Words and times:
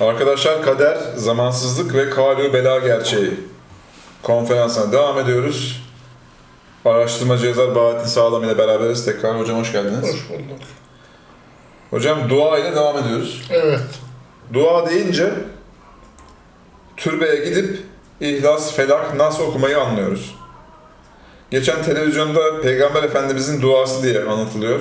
Arkadaşlar 0.00 0.62
kader, 0.62 0.98
zamansızlık 1.16 1.94
ve 1.94 2.10
kalu 2.10 2.52
bela 2.52 2.78
gerçeği 2.78 3.30
konferansına 4.22 4.92
devam 4.92 5.18
ediyoruz. 5.18 5.82
Araştırmacı 6.84 7.46
yazar 7.46 7.74
Bahattin 7.74 8.08
Sağlam 8.08 8.44
ile 8.44 8.58
beraberiz. 8.58 9.04
Tekrar 9.04 9.40
hocam 9.40 9.58
hoş 9.58 9.72
geldiniz. 9.72 10.14
Hoş 10.14 10.28
bulduk. 10.28 10.58
Hocam 11.90 12.30
dua 12.30 12.58
ile 12.58 12.76
devam 12.76 12.98
ediyoruz. 12.98 13.42
Evet. 13.50 13.80
Dua 14.52 14.90
deyince 14.90 15.32
türbeye 16.96 17.44
gidip 17.44 17.78
İhlas, 18.20 18.74
Felak, 18.74 19.14
Nas 19.14 19.40
okumayı 19.40 19.80
anlıyoruz. 19.80 20.34
Geçen 21.50 21.82
televizyonda 21.82 22.60
Peygamber 22.60 23.02
Efendimizin 23.02 23.62
duası 23.62 24.02
diye 24.02 24.24
anlatılıyor. 24.24 24.80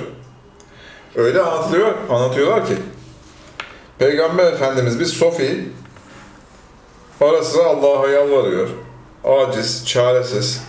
Öyle 1.16 1.42
anlatılıyor, 1.42 1.94
anlatıyorlar 2.10 2.66
ki 2.68 2.74
Peygamber 4.00 4.54
Efendimiz 4.54 5.00
bir 5.00 5.06
Sofi 5.06 5.70
ara 7.22 7.44
sıra 7.44 7.64
Allah'a 7.64 8.08
yalvarıyor. 8.08 8.70
Aciz, 9.24 9.88
çaresiz. 9.88 10.64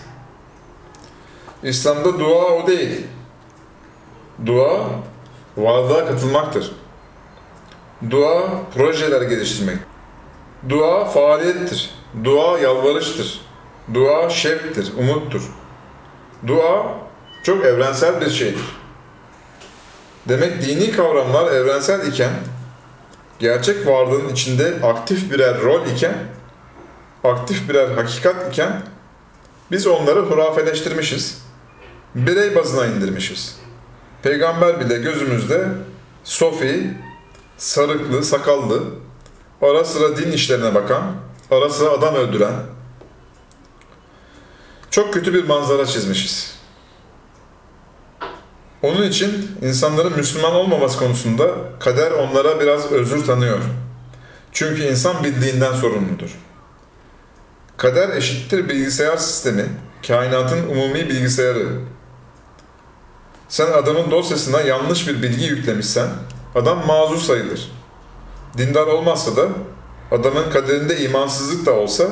İslam'da 1.63 2.19
dua 2.19 2.45
o 2.45 2.67
değil. 2.67 3.07
Dua 4.45 4.79
varlığa 5.57 6.05
katılmaktır. 6.05 6.71
Dua 8.09 8.49
projeler 8.75 9.21
geliştirmek. 9.21 9.77
Dua 10.69 11.05
faaliyettir. 11.05 11.89
Dua 12.23 12.59
yalvarıştır. 12.59 13.41
Dua 13.93 14.29
şevktir, 14.29 14.93
umuttur. 14.97 15.41
Dua 16.47 16.85
çok 17.43 17.65
evrensel 17.65 18.21
bir 18.21 18.29
şeydir. 18.29 18.79
Demek 20.29 20.61
dini 20.61 20.91
kavramlar 20.91 21.51
evrensel 21.51 22.07
iken, 22.07 22.31
gerçek 23.39 23.87
varlığın 23.87 24.29
içinde 24.29 24.73
aktif 24.83 25.31
birer 25.31 25.61
rol 25.61 25.85
iken, 25.87 26.17
aktif 27.23 27.69
birer 27.69 27.89
hakikat 27.89 28.53
iken, 28.53 28.81
biz 29.71 29.87
onları 29.87 30.19
hurafeleştirmişiz. 30.19 31.41
Birey 32.15 32.55
bazına 32.55 32.85
indirmişiz. 32.85 33.59
Peygamber 34.23 34.79
bile 34.79 34.97
gözümüzde 34.97 35.67
Sofi, 36.23 36.97
sarıklı, 37.57 38.23
sakallı, 38.23 38.83
ara 39.61 39.85
sıra 39.85 40.17
din 40.17 40.31
işlerine 40.31 40.75
bakan, 40.75 41.03
ara 41.51 41.69
sıra 41.69 41.89
adam 41.89 42.15
öldüren, 42.15 42.53
çok 44.89 45.13
kötü 45.13 45.33
bir 45.33 45.47
manzara 45.47 45.85
çizmişiz. 45.85 46.58
Onun 48.83 49.03
için 49.03 49.51
insanların 49.61 50.17
Müslüman 50.17 50.55
olmaması 50.55 50.99
konusunda 50.99 51.45
kader 51.79 52.11
onlara 52.11 52.59
biraz 52.59 52.91
özür 52.91 53.25
tanıyor. 53.25 53.59
Çünkü 54.51 54.83
insan 54.83 55.23
bildiğinden 55.23 55.73
sorumludur. 55.73 56.29
Kader 57.77 58.09
eşittir 58.09 58.69
bilgisayar 58.69 59.17
sistemi, 59.17 59.65
kainatın 60.07 60.67
umumi 60.67 61.09
bilgisayarı. 61.09 61.67
Sen 63.49 63.71
adamın 63.71 64.11
dosyasına 64.11 64.61
yanlış 64.61 65.07
bir 65.07 65.21
bilgi 65.21 65.45
yüklemişsen, 65.45 66.07
adam 66.55 66.85
mazur 66.87 67.17
sayılır. 67.17 67.71
Dindar 68.57 68.87
olmazsa 68.87 69.35
da, 69.35 69.47
adamın 70.11 70.49
kaderinde 70.51 70.99
imansızlık 70.99 71.65
da 71.65 71.73
olsa, 71.73 72.07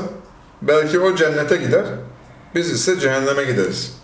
belki 0.61 0.99
o 0.99 1.15
cennete 1.15 1.55
gider, 1.55 1.85
biz 2.55 2.71
ise 2.71 2.99
cehenneme 2.99 3.43
gideriz. 3.43 3.97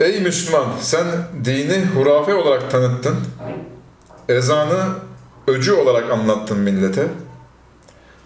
Ey 0.00 0.20
Müslüman, 0.20 0.66
sen 0.80 1.06
dini 1.44 1.84
hurafe 1.94 2.34
olarak 2.34 2.70
tanıttın, 2.70 3.16
ezanı 4.28 4.88
öcü 5.46 5.72
olarak 5.72 6.10
anlattın 6.10 6.58
millete, 6.58 7.06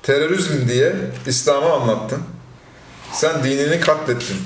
terörizm 0.03 0.69
diye 0.69 0.97
İslam'ı 1.27 1.73
anlattın, 1.73 2.23
sen 3.13 3.45
dinini 3.45 3.81
katlettin. 3.81 4.37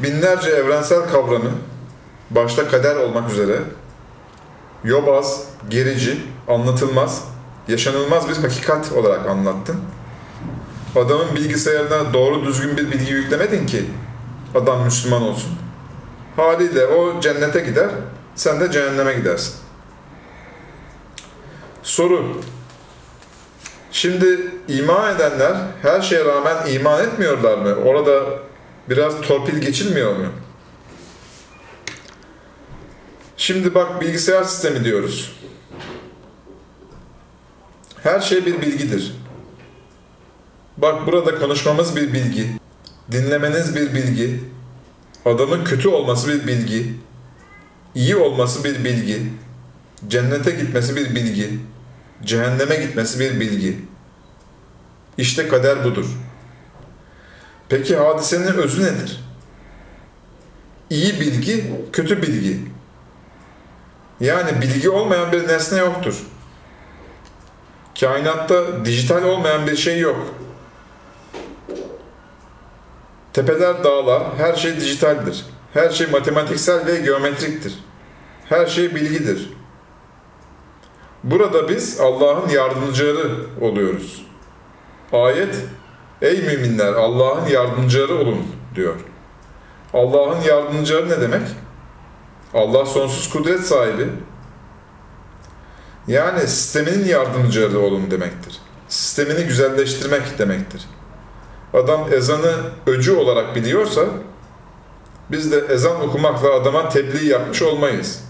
Binlerce 0.00 0.50
evrensel 0.50 1.10
kavramı, 1.10 1.50
başta 2.30 2.68
kader 2.68 2.96
olmak 2.96 3.30
üzere, 3.30 3.58
yobaz, 4.84 5.44
gerici, 5.68 6.20
anlatılmaz, 6.48 7.24
yaşanılmaz 7.68 8.28
bir 8.28 8.36
hakikat 8.36 8.92
olarak 8.92 9.26
anlattın. 9.26 9.80
Adamın 10.96 11.34
bilgisayarına 11.36 12.12
doğru 12.12 12.44
düzgün 12.44 12.76
bir 12.76 12.90
bilgi 12.90 13.12
yüklemedin 13.12 13.66
ki 13.66 13.84
adam 14.54 14.84
Müslüman 14.84 15.22
olsun. 15.22 15.52
Haliyle 16.36 16.86
o 16.86 17.20
cennete 17.20 17.60
gider, 17.60 17.90
sen 18.34 18.60
de 18.60 18.72
cehenneme 18.72 19.14
gidersin. 19.14 19.54
Soru. 21.82 22.40
Şimdi 23.92 24.50
iman 24.68 25.14
edenler 25.14 25.56
her 25.82 26.00
şeye 26.00 26.24
rağmen 26.24 26.66
iman 26.66 27.04
etmiyorlar 27.04 27.58
mı? 27.58 27.74
Orada 27.74 28.24
biraz 28.88 29.20
torpil 29.20 29.58
geçilmiyor 29.58 30.16
mu? 30.16 30.26
Şimdi 33.36 33.74
bak 33.74 34.00
bilgisayar 34.00 34.44
sistemi 34.44 34.84
diyoruz. 34.84 35.40
Her 38.02 38.20
şey 38.20 38.46
bir 38.46 38.62
bilgidir. 38.62 39.14
Bak 40.76 41.06
burada 41.06 41.38
konuşmamız 41.38 41.96
bir 41.96 42.12
bilgi. 42.12 42.60
Dinlemeniz 43.12 43.76
bir 43.76 43.94
bilgi. 43.94 44.40
Adamın 45.24 45.64
kötü 45.64 45.88
olması 45.88 46.28
bir 46.28 46.46
bilgi. 46.46 46.94
iyi 47.94 48.16
olması 48.16 48.64
bir 48.64 48.84
bilgi. 48.84 49.32
Cennete 50.08 50.50
gitmesi 50.50 50.96
bir 50.96 51.14
bilgi. 51.14 51.60
Cehenneme 52.24 52.76
gitmesi 52.76 53.20
bir 53.20 53.40
bilgi. 53.40 53.78
İşte 55.18 55.48
kader 55.48 55.84
budur. 55.84 56.06
Peki 57.68 57.96
hadisenin 57.96 58.46
özü 58.46 58.82
nedir? 58.82 59.24
İyi 60.90 61.20
bilgi, 61.20 61.72
kötü 61.92 62.22
bilgi. 62.22 62.60
Yani 64.20 64.62
bilgi 64.62 64.90
olmayan 64.90 65.32
bir 65.32 65.48
nesne 65.48 65.78
yoktur. 65.78 66.22
Kainatta 68.00 68.84
dijital 68.84 69.22
olmayan 69.22 69.66
bir 69.66 69.76
şey 69.76 69.98
yok. 69.98 70.34
Tepeler, 73.32 73.84
dağlar, 73.84 74.22
her 74.36 74.54
şey 74.54 74.76
dijitaldir. 74.76 75.44
Her 75.74 75.90
şey 75.90 76.06
matematiksel 76.06 76.86
ve 76.86 76.96
geometriktir. 76.96 77.74
Her 78.48 78.66
şey 78.66 78.94
bilgidir. 78.94 79.52
Burada 81.24 81.68
biz 81.68 82.00
Allah'ın 82.00 82.48
yardımcıları 82.48 83.30
oluyoruz. 83.60 84.26
Ayet, 85.12 85.56
ey 86.22 86.42
müminler 86.42 86.92
Allah'ın 86.92 87.46
yardımcıları 87.46 88.14
olun 88.14 88.46
diyor. 88.74 88.94
Allah'ın 89.94 90.40
yardımcıları 90.40 91.08
ne 91.08 91.20
demek? 91.20 91.48
Allah 92.54 92.86
sonsuz 92.86 93.30
kudret 93.30 93.60
sahibi. 93.60 94.06
Yani 96.06 96.40
sisteminin 96.40 97.08
yardımcıları 97.08 97.78
olun 97.78 98.10
demektir. 98.10 98.60
Sistemini 98.88 99.46
güzelleştirmek 99.46 100.38
demektir. 100.38 100.86
Adam 101.74 102.12
ezanı 102.12 102.52
öcü 102.86 103.12
olarak 103.12 103.56
biliyorsa 103.56 104.04
biz 105.30 105.52
de 105.52 105.58
ezan 105.58 106.00
okumakla 106.08 106.54
adama 106.54 106.88
tebliğ 106.88 107.26
yapmış 107.26 107.62
olmayız. 107.62 108.24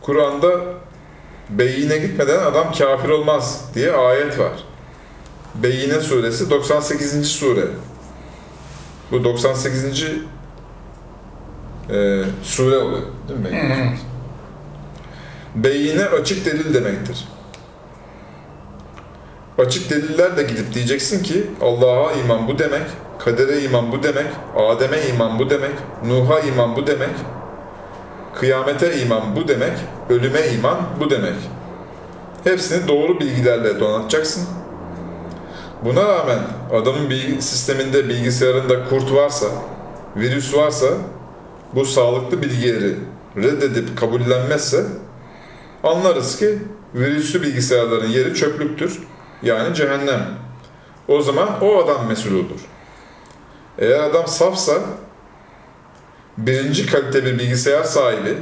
Kur'an'da 0.00 0.60
beyine 1.50 1.98
gitmeden 1.98 2.38
adam 2.38 2.72
kafir 2.72 3.08
olmaz 3.08 3.64
diye 3.74 3.92
ayet 3.92 4.38
var. 4.38 4.52
Beyine 5.54 6.00
suresi 6.00 6.50
98. 6.50 7.28
sure. 7.28 7.66
Bu 9.10 9.24
98. 9.24 9.84
E, 11.90 12.24
sure 12.42 12.76
oluyor 12.76 13.02
değil 13.28 13.40
mi? 13.40 13.44
Beyine, 13.44 13.98
Beyine 15.54 16.04
açık 16.04 16.46
delil 16.46 16.74
demektir. 16.74 17.28
Açık 19.58 19.90
delillerle 19.90 20.42
gidip 20.42 20.74
diyeceksin 20.74 21.22
ki 21.22 21.46
Allah'a 21.60 22.12
iman 22.12 22.48
bu 22.48 22.58
demek, 22.58 22.82
kadere 23.18 23.60
iman 23.60 23.92
bu 23.92 24.02
demek, 24.02 24.26
Adem'e 24.56 25.06
iman 25.08 25.38
bu 25.38 25.50
demek, 25.50 25.72
Nuh'a 26.06 26.40
iman 26.40 26.76
bu 26.76 26.86
demek, 26.86 27.14
kıyamete 28.34 29.00
iman 29.00 29.36
bu 29.36 29.48
demek, 29.48 29.72
ölüme 30.10 30.48
iman 30.48 30.78
bu 31.00 31.10
demek. 31.10 31.34
Hepsini 32.44 32.88
doğru 32.88 33.20
bilgilerle 33.20 33.80
donatacaksın. 33.80 34.42
Buna 35.84 36.08
rağmen 36.08 36.38
adamın 36.72 37.10
bilgi 37.10 37.42
sisteminde, 37.42 38.08
bilgisayarında 38.08 38.84
kurt 38.88 39.12
varsa, 39.12 39.46
virüs 40.16 40.54
varsa 40.54 40.86
bu 41.74 41.84
sağlıklı 41.84 42.42
bilgileri 42.42 42.94
reddedip 43.36 43.98
kabullenmezse 43.98 44.84
anlarız 45.82 46.38
ki 46.38 46.58
virüslü 46.94 47.42
bilgisayarların 47.42 48.08
yeri 48.08 48.34
çöplüktür. 48.34 48.98
Yani 49.42 49.74
cehennem. 49.74 50.26
O 51.08 51.22
zaman 51.22 51.48
o 51.60 51.78
adam 51.78 52.06
mesul 52.06 52.34
olur. 52.34 52.60
Eğer 53.78 54.00
adam 54.00 54.26
safsa 54.26 54.74
birinci 56.38 56.86
kalite 56.86 57.24
bir 57.24 57.38
bilgisayar 57.38 57.84
sahibi 57.84 58.38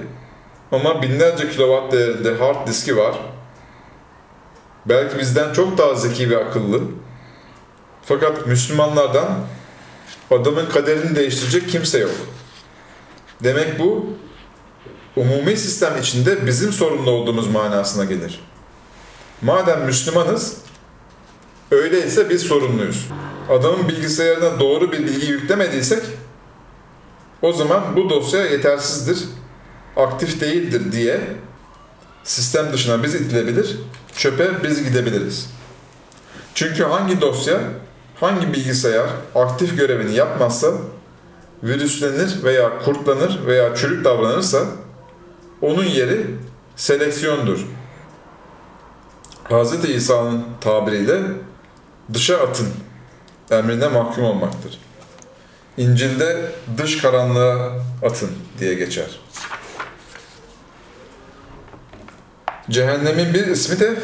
Ama 0.73 1.03
binlerce 1.03 1.51
kilowatt 1.51 1.93
değerinde 1.93 2.35
hard 2.35 2.69
diski 2.69 2.97
var. 2.97 3.15
Belki 4.87 5.19
bizden 5.19 5.53
çok 5.53 5.79
daha 5.79 5.95
zeki 5.95 6.31
ve 6.31 6.45
akıllı. 6.45 6.81
Fakat 8.03 8.47
Müslümanlardan 8.47 9.29
adamın 10.31 10.67
kaderini 10.67 11.17
değiştirecek 11.17 11.69
kimse 11.69 11.99
yok. 11.99 12.15
Demek 13.43 13.79
bu 13.79 14.07
umumi 15.17 15.57
sistem 15.57 15.99
içinde 16.01 16.47
bizim 16.47 16.73
sorumlu 16.73 17.11
olduğumuz 17.11 17.49
manasına 17.49 18.05
gelir. 18.05 18.41
Madem 19.43 19.85
Müslümanız, 19.85 20.57
öyleyse 21.71 22.31
biz 22.31 22.43
sorumluyuz. 22.43 23.09
Adamın 23.51 23.89
bilgisayarına 23.89 24.61
doğru 24.61 24.93
bir 24.93 24.99
bilgi 24.99 25.27
yüklemediysek, 25.27 26.03
o 27.43 27.53
zaman 27.53 27.97
bu 27.97 28.11
dosya 28.11 28.47
yetersizdir, 28.47 29.25
aktif 29.97 30.41
değildir 30.41 30.93
diye 30.93 31.21
sistem 32.25 32.73
dışına 32.73 33.03
biz 33.03 33.15
itilebilir, 33.15 33.77
çöpe 34.17 34.65
biz 34.65 34.85
gidebiliriz. 34.85 35.51
Çünkü 36.55 36.85
hangi 36.85 37.21
dosya, 37.21 37.61
hangi 38.21 38.53
bilgisayar 38.53 39.07
aktif 39.35 39.77
görevini 39.77 40.15
yapmazsa, 40.15 40.73
virüslenir 41.63 42.45
veya 42.45 42.79
kurtlanır 42.79 43.47
veya 43.47 43.75
çürük 43.75 44.05
davranırsa, 44.05 44.65
onun 45.63 45.85
yeri 45.85 46.27
seleksiyondur. 46.77 47.67
Hz. 49.51 49.85
İsa'nın 49.85 50.45
tabiriyle 50.61 51.23
dışa 52.15 52.41
atın 52.41 52.69
emrine 53.51 53.89
mahkum 53.89 54.25
olmaktır. 54.25 54.79
İncil'de 55.77 56.53
dış 56.79 57.03
karanlığa 57.03 57.73
atın 58.07 58.31
diye 58.59 58.75
geçer. 58.75 59.21
Cehennemin 62.71 63.35
bir 63.35 63.47
ismi 63.47 63.81
de 63.81 64.03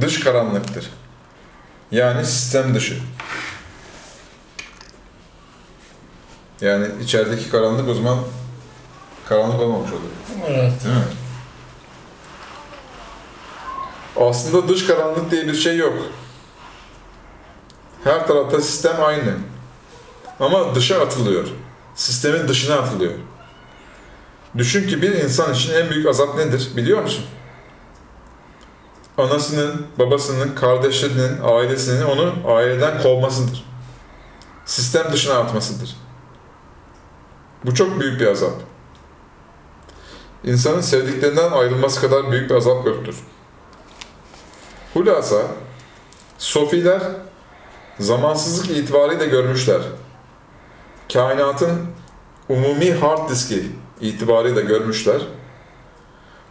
dış 0.00 0.20
karanlıktır. 0.20 0.90
Yani 1.90 2.26
sistem 2.26 2.74
dışı. 2.74 2.98
Yani 6.60 6.86
içerideki 7.02 7.50
karanlık 7.50 7.88
o 7.88 7.94
zaman 7.94 8.18
karanlık 9.28 9.60
olmamış 9.60 9.90
oluyor. 9.90 10.12
Evet. 10.48 10.72
Değil 10.84 10.96
mi? 10.96 11.02
Aslında 14.20 14.68
dış 14.68 14.86
karanlık 14.86 15.30
diye 15.30 15.46
bir 15.46 15.54
şey 15.54 15.76
yok. 15.76 15.94
Her 18.04 18.26
tarafta 18.26 18.60
sistem 18.60 18.96
aynı. 19.02 19.34
Ama 20.40 20.74
dışa 20.74 21.00
atılıyor. 21.00 21.48
Sistemin 21.94 22.48
dışına 22.48 22.74
atılıyor. 22.74 23.12
Düşün 24.58 24.88
ki 24.88 25.02
bir 25.02 25.12
insan 25.12 25.54
için 25.54 25.74
en 25.74 25.90
büyük 25.90 26.06
azap 26.06 26.36
nedir 26.36 26.70
biliyor 26.76 27.02
musun? 27.02 27.24
Anasının, 29.18 29.86
babasının, 29.98 30.54
kardeşlerinin, 30.54 31.38
ailesinin 31.42 32.04
onu 32.04 32.34
aileden 32.46 33.02
kovmasıdır. 33.02 33.64
Sistem 34.64 35.12
dışına 35.12 35.34
atmasıdır. 35.34 35.96
Bu 37.64 37.74
çok 37.74 38.00
büyük 38.00 38.20
bir 38.20 38.26
azap. 38.26 38.54
İnsanın 40.44 40.80
sevdiklerinden 40.80 41.52
ayrılması 41.52 42.00
kadar 42.00 42.30
büyük 42.30 42.50
bir 42.50 42.54
azap 42.54 42.86
yoktur. 42.86 43.14
Hulasa, 44.94 45.42
Sofiler 46.38 47.02
zamansızlık 48.00 48.70
itibariyle 48.70 49.26
görmüşler. 49.26 49.82
Kainatın 51.12 51.70
umumi 52.48 52.92
hard 52.92 53.30
diski 53.30 53.66
itibariyle 54.00 54.60
görmüşler. 54.60 55.20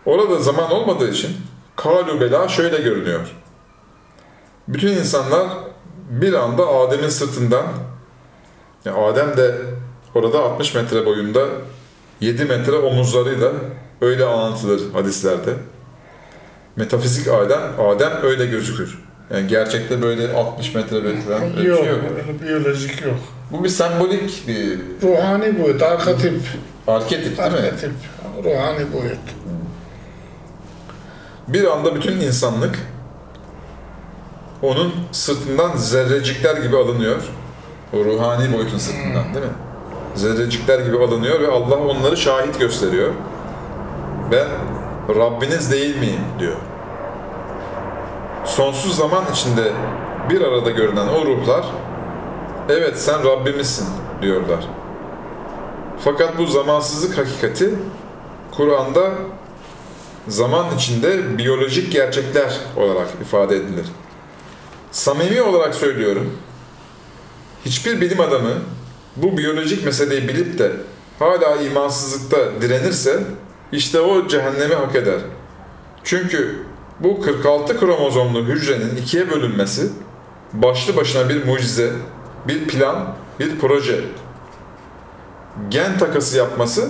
Orada 0.05 0.39
zaman 0.39 0.71
olmadığı 0.71 1.09
için 1.09 1.37
kalu 1.75 2.21
bela 2.21 2.47
şöyle 2.47 2.77
görünüyor. 2.77 3.35
Bütün 4.67 4.87
insanlar 4.87 5.47
bir 6.09 6.33
anda 6.33 6.67
Adem'in 6.67 7.09
sırtından, 7.09 7.65
yani 8.85 8.97
Adem 8.97 9.37
de 9.37 9.61
orada 10.15 10.39
60 10.39 10.75
metre 10.75 11.05
boyunda 11.05 11.45
7 12.21 12.45
metre 12.45 12.75
omuzlarıyla 12.75 13.51
öyle 14.01 14.25
anlatılır 14.25 14.93
hadislerde. 14.93 15.53
Metafizik 16.75 17.27
Adem, 17.27 17.61
Adem 17.79 18.11
öyle 18.23 18.45
gözükür. 18.45 19.08
Yani 19.33 19.47
gerçekte 19.47 20.01
böyle 20.01 20.33
60 20.33 20.75
metre 20.75 20.95
öyle 20.95 21.07
bir 21.07 21.63
Yok, 21.63 21.77
şey 21.79 21.87
yok. 21.87 21.99
öyle 22.27 22.41
biyolojik 22.47 23.01
yok. 23.01 23.15
Bu 23.51 23.63
bir 23.63 23.69
sembolik 23.69 24.47
bir 24.47 24.79
Ruhani 25.03 25.63
boyut, 25.63 25.81
arketip. 25.83 26.41
arketip 26.87 27.37
değil 27.37 27.51
mi? 27.51 27.57
Arketip, 27.57 27.91
ruhani 28.43 28.93
boyut. 28.93 29.19
Bir 31.47 31.63
anda 31.71 31.95
bütün 31.95 32.19
insanlık 32.19 32.79
onun 34.61 34.93
sırtından 35.11 35.77
zerrecikler 35.77 36.57
gibi 36.57 36.77
alınıyor. 36.77 37.17
O 37.93 38.05
ruhani 38.05 38.53
boyutun 38.53 38.77
sırtından 38.77 39.33
değil 39.33 39.45
mi? 39.45 39.51
Zerrecikler 40.15 40.79
gibi 40.79 40.97
alınıyor 40.97 41.39
ve 41.39 41.47
Allah 41.47 41.75
onları 41.75 42.17
şahit 42.17 42.59
gösteriyor. 42.59 43.13
Ben 44.31 44.47
Rabbiniz 45.15 45.71
değil 45.71 45.97
miyim 45.99 46.21
diyor. 46.39 46.55
Sonsuz 48.49 48.95
zaman 48.95 49.23
içinde 49.31 49.71
bir 50.29 50.41
arada 50.41 50.69
görünen 50.69 51.07
o 51.07 51.25
ruhlar 51.25 51.65
evet 52.69 52.99
sen 52.99 53.23
Rabbimizsin 53.23 53.87
diyorlar. 54.21 54.67
Fakat 55.99 56.37
bu 56.37 56.45
zamansızlık 56.45 57.17
hakikati 57.17 57.73
Kur'an'da 58.51 59.11
zaman 60.27 60.65
içinde 60.75 61.37
biyolojik 61.37 61.91
gerçekler 61.91 62.53
olarak 62.75 63.07
ifade 63.21 63.55
edilir. 63.55 63.85
Samimi 64.91 65.41
olarak 65.41 65.75
söylüyorum, 65.75 66.37
hiçbir 67.65 68.01
bilim 68.01 68.19
adamı 68.19 68.53
bu 69.15 69.37
biyolojik 69.37 69.85
meseleyi 69.85 70.27
bilip 70.27 70.59
de 70.59 70.71
hala 71.19 71.55
imansızlıkta 71.55 72.61
direnirse 72.61 73.23
işte 73.71 73.99
o 73.99 74.27
cehennemi 74.27 74.75
hak 74.75 74.95
eder. 74.95 75.19
Çünkü 76.03 76.68
bu 76.99 77.21
46 77.21 77.79
kromozomlu 77.79 78.43
hücrenin 78.43 78.95
ikiye 78.95 79.29
bölünmesi 79.29 79.89
başlı 80.53 80.95
başına 80.95 81.29
bir 81.29 81.45
mucize, 81.45 81.91
bir 82.47 82.67
plan, 82.67 83.15
bir 83.39 83.59
proje. 83.59 83.99
Gen 85.69 85.97
takası 85.97 86.37
yapması 86.37 86.89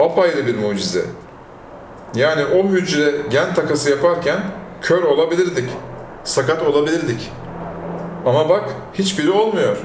apayrı 0.00 0.46
bir 0.46 0.58
mucize. 0.58 1.04
Yani 2.14 2.44
o 2.44 2.68
hücre 2.68 3.14
gen 3.30 3.54
takası 3.54 3.90
yaparken 3.90 4.40
kör 4.82 5.02
olabilirdik, 5.02 5.70
sakat 6.24 6.62
olabilirdik. 6.62 7.30
Ama 8.26 8.48
bak 8.48 8.64
hiçbiri 8.94 9.30
olmuyor. 9.30 9.76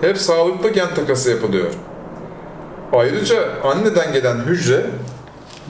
Hep 0.00 0.18
sağlıklı 0.18 0.70
gen 0.70 0.94
takası 0.94 1.30
yapılıyor. 1.30 1.70
Ayrıca 2.92 3.62
anneden 3.64 4.12
gelen 4.12 4.36
hücre 4.36 4.86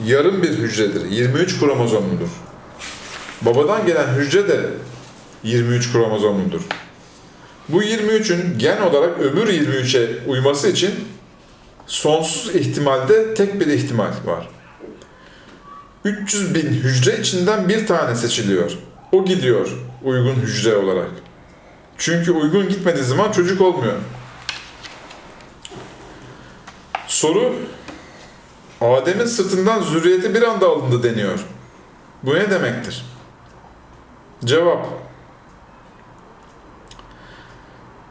yarım 0.05 0.43
bir 0.43 0.49
hücredir. 0.49 1.05
23 1.09 1.59
kromozomludur. 1.59 2.44
Babadan 3.41 3.85
gelen 3.85 4.13
hücre 4.13 4.47
de 4.47 4.69
23 5.43 5.91
kromozomludur. 5.91 6.61
Bu 7.69 7.83
23'ün 7.83 8.59
gen 8.59 8.81
olarak 8.81 9.19
öbür 9.19 9.47
23'e 9.47 10.27
uyması 10.27 10.67
için 10.69 10.91
sonsuz 11.87 12.55
ihtimalde 12.55 13.33
tek 13.33 13.59
bir 13.59 13.67
ihtimal 13.67 14.11
var. 14.25 14.49
300 16.05 16.55
bin 16.55 16.67
hücre 16.67 17.19
içinden 17.19 17.69
bir 17.69 17.87
tane 17.87 18.15
seçiliyor. 18.15 18.71
O 19.11 19.25
gidiyor 19.25 19.69
uygun 20.03 20.35
hücre 20.35 20.75
olarak. 20.75 21.09
Çünkü 21.97 22.31
uygun 22.31 22.69
gitmediği 22.69 23.03
zaman 23.03 23.31
çocuk 23.31 23.61
olmuyor. 23.61 23.93
Soru, 27.07 27.55
Adem'in 28.81 29.25
sırtından 29.25 29.81
zürriyeti 29.81 30.33
bir 30.33 30.41
anda 30.41 30.67
alındı 30.67 31.03
deniyor. 31.03 31.39
Bu 32.23 32.35
ne 32.35 32.51
demektir? 32.51 33.05
Cevap, 34.45 34.87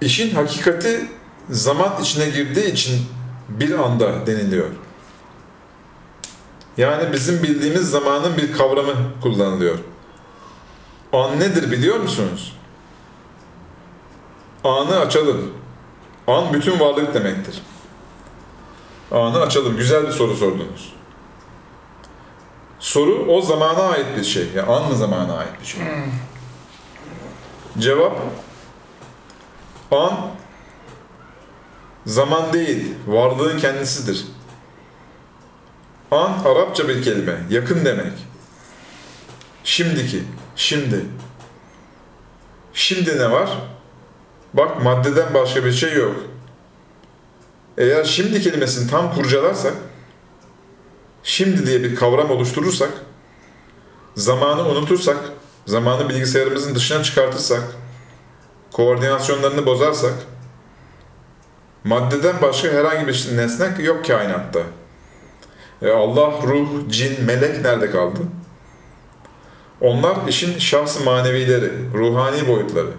İşin 0.00 0.34
hakikati 0.34 1.08
zaman 1.50 2.02
içine 2.02 2.28
girdiği 2.28 2.72
için 2.72 3.06
bir 3.48 3.78
anda 3.78 4.26
deniliyor. 4.26 4.68
Yani 6.76 7.12
bizim 7.12 7.42
bildiğimiz 7.42 7.90
zamanın 7.90 8.36
bir 8.36 8.52
kavramı 8.52 8.94
kullanılıyor. 9.22 9.78
An 11.12 11.40
nedir 11.40 11.70
biliyor 11.70 11.96
musunuz? 11.96 12.56
Anı 14.64 15.00
açalım. 15.00 15.52
An 16.26 16.52
bütün 16.52 16.80
varlık 16.80 17.14
demektir. 17.14 17.62
Anı 19.10 19.40
açalım. 19.40 19.76
Güzel 19.76 20.06
bir 20.06 20.12
soru 20.12 20.36
sordunuz. 20.36 20.92
Soru 22.84 23.26
o 23.28 23.42
zamana 23.42 23.82
ait 23.82 24.06
bir 24.16 24.24
şey. 24.24 24.46
Ya 24.56 24.66
an 24.66 24.88
mı 24.88 24.96
zamana 24.96 25.36
ait 25.36 25.60
bir 25.60 25.66
şey? 25.66 25.82
Cevap 27.78 28.16
an 29.90 30.12
zaman 32.06 32.52
değil, 32.52 32.94
varlığın 33.06 33.58
kendisidir. 33.58 34.26
An 36.10 36.32
Arapça 36.44 36.88
bir 36.88 37.02
kelime. 37.02 37.36
Yakın 37.50 37.84
demek. 37.84 38.12
Şimdiki. 39.64 40.22
Şimdi. 40.56 41.04
Şimdi 42.72 43.18
ne 43.18 43.30
var? 43.30 43.50
Bak 44.54 44.82
maddeden 44.82 45.34
başka 45.34 45.64
bir 45.64 45.72
şey 45.72 45.92
yok. 45.94 46.16
Eğer 47.78 48.04
şimdi 48.04 48.42
kelimesini 48.42 48.90
tam 48.90 49.14
kurcalarsak, 49.14 49.74
şimdi 51.24 51.66
diye 51.66 51.82
bir 51.82 51.96
kavram 51.96 52.30
oluşturursak, 52.30 52.90
zamanı 54.16 54.68
unutursak, 54.68 55.18
zamanı 55.66 56.08
bilgisayarımızın 56.08 56.74
dışına 56.74 57.02
çıkartırsak, 57.02 57.62
koordinasyonlarını 58.72 59.66
bozarsak, 59.66 60.14
maddeden 61.84 62.42
başka 62.42 62.68
herhangi 62.68 63.06
bir 63.06 63.36
nesne 63.36 63.84
yok 63.84 64.04
kainatta. 64.04 64.60
E 65.82 65.90
Allah, 65.90 66.42
ruh, 66.42 66.68
cin, 66.88 67.24
melek 67.24 67.60
nerede 67.64 67.90
kaldı? 67.90 68.20
Onlar 69.80 70.28
işin 70.28 70.58
şahs 70.58 71.04
manevileri, 71.04 71.72
ruhani 71.94 72.48
boyutları. 72.48 72.90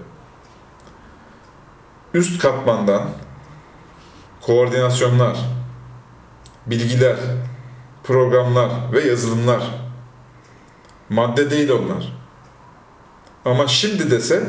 Üst 2.14 2.42
katmandan 2.42 3.10
koordinasyonlar, 4.42 5.38
bilgiler, 6.68 7.18
programlar 8.08 8.70
ve 8.94 9.02
yazılımlar. 9.02 9.64
Madde 11.10 11.52
değil 11.52 11.70
onlar. 11.70 12.14
Ama 13.46 13.68
şimdi 13.68 14.12
dese 14.12 14.44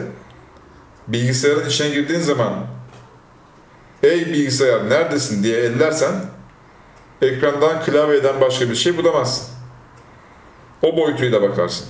bilgisayarın 1.08 1.68
içine 1.68 1.88
girdiğin 1.88 2.20
zaman 2.20 2.66
ey 4.02 4.26
bilgisayar 4.26 4.90
neredesin 4.90 5.42
diye 5.42 5.58
ellersen 5.58 6.14
ekrandan 7.22 7.82
klavyeden 7.84 8.40
başka 8.40 8.70
bir 8.70 8.74
şey 8.74 8.96
bulamazsın. 8.96 9.46
O 10.82 10.96
boyutuyla 10.96 11.42
bakarsın. 11.42 11.86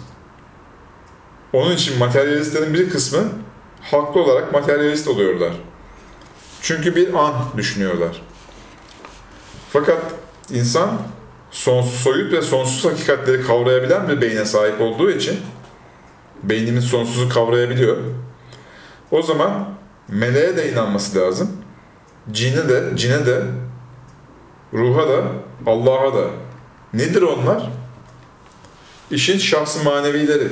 Onun 1.52 1.73
için 1.73 1.99
materyalistlerin 1.99 2.75
bir 2.75 2.90
kısmı 2.90 3.25
haklı 3.80 4.20
olarak 4.20 4.52
materyalist 4.52 5.08
oluyorlar. 5.08 5.52
Çünkü 6.62 6.96
bir 6.96 7.14
an 7.14 7.35
düşünüyorlar. 7.56 8.23
Fakat 9.73 10.02
insan 10.50 10.99
son, 11.50 11.82
soyut 11.82 12.32
ve 12.32 12.42
sonsuz 12.42 12.92
hakikatleri 12.92 13.42
kavrayabilen 13.42 14.08
bir 14.08 14.20
beyne 14.20 14.44
sahip 14.44 14.80
olduğu 14.80 15.10
için 15.10 15.40
beynimiz 16.42 16.84
sonsuzu 16.84 17.28
kavrayabiliyor. 17.28 17.96
O 19.10 19.22
zaman 19.22 19.68
meleğe 20.08 20.56
de 20.56 20.72
inanması 20.72 21.18
lazım. 21.18 21.56
Cine 22.32 22.68
de, 22.68 22.96
cine 22.96 23.26
de, 23.26 23.42
ruha 24.72 25.08
da, 25.08 25.22
Allah'a 25.66 26.14
da. 26.14 26.24
Nedir 26.94 27.22
onlar? 27.22 27.70
İşin 29.10 29.38
şahsı 29.38 29.84
manevileri, 29.84 30.48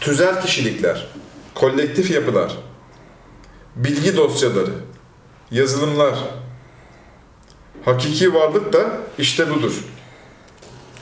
tüzel 0.00 0.42
kişilikler, 0.42 1.06
kolektif 1.54 2.10
yapılar, 2.10 2.56
bilgi 3.76 4.16
dosyaları, 4.16 4.70
yazılımlar. 5.50 6.18
Hakiki 7.84 8.34
varlık 8.34 8.72
da 8.72 8.98
işte 9.18 9.50
budur. 9.50 9.84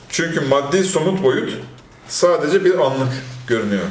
Çünkü 0.09 0.41
maddi 0.41 0.83
somut 0.83 1.23
boyut 1.23 1.57
sadece 2.07 2.65
bir 2.65 2.79
anlık 2.79 3.13
görünüyor. 3.47 3.85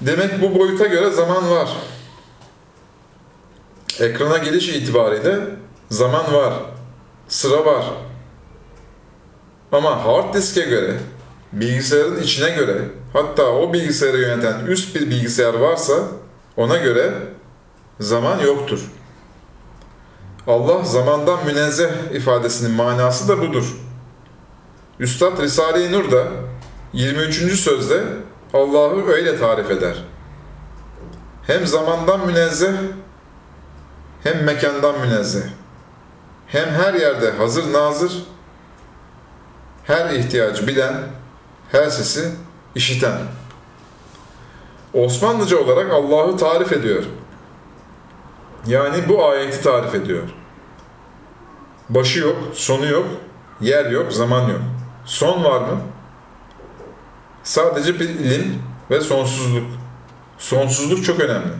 Demek 0.00 0.42
bu 0.42 0.58
boyuta 0.58 0.86
göre 0.86 1.10
zaman 1.10 1.50
var. 1.50 1.68
Ekrana 4.00 4.38
geliş 4.38 4.68
itibariyle 4.68 5.38
zaman 5.90 6.34
var, 6.34 6.54
sıra 7.28 7.64
var. 7.64 7.84
Ama 9.72 10.04
hard 10.04 10.34
diske 10.34 10.60
göre, 10.60 10.96
bilgisayarın 11.52 12.22
içine 12.22 12.50
göre, 12.50 12.78
hatta 13.12 13.46
o 13.46 13.72
bilgisayarı 13.72 14.18
yöneten 14.18 14.66
üst 14.66 14.94
bir 14.94 15.10
bilgisayar 15.10 15.54
varsa 15.54 15.94
ona 16.56 16.76
göre 16.76 17.12
zaman 18.00 18.38
yoktur. 18.38 18.80
Allah 20.46 20.84
zamandan 20.84 21.46
münezzeh 21.46 21.90
ifadesinin 22.12 22.70
manası 22.70 23.28
da 23.28 23.40
budur. 23.40 23.76
Üstad 25.00 25.42
Risale-i 25.42 25.92
Nur 25.92 26.10
da 26.12 26.26
23. 26.92 27.60
sözde 27.60 28.04
Allah'ı 28.54 29.06
öyle 29.08 29.38
tarif 29.38 29.70
eder. 29.70 30.04
Hem 31.46 31.66
zamandan 31.66 32.26
münezzeh, 32.26 32.72
hem 34.22 34.44
mekandan 34.44 35.00
münezzeh. 35.00 35.42
Hem 36.46 36.68
her 36.68 36.94
yerde 36.94 37.30
hazır 37.30 37.72
nazır, 37.72 38.12
her 39.84 40.10
ihtiyacı 40.10 40.66
bilen, 40.66 40.94
her 41.72 41.90
sesi 41.90 42.30
işiten. 42.74 43.18
Osmanlıca 44.94 45.58
olarak 45.58 45.92
Allah'ı 45.92 46.36
tarif 46.36 46.72
ediyor. 46.72 47.04
Yani 48.66 49.08
bu 49.08 49.24
ayeti 49.28 49.62
tarif 49.62 49.94
ediyor. 49.94 50.22
Başı 51.88 52.18
yok, 52.18 52.36
sonu 52.52 52.86
yok, 52.86 53.06
yer 53.60 53.90
yok, 53.90 54.12
zaman 54.12 54.48
yok. 54.48 54.60
Son 55.04 55.44
var 55.44 55.60
mı? 55.60 55.80
Sadece 57.42 58.00
bir 58.00 58.08
ilim 58.08 58.62
ve 58.90 59.00
sonsuzluk. 59.00 59.66
Sonsuzluk 60.38 61.04
çok 61.04 61.20
önemli. 61.20 61.52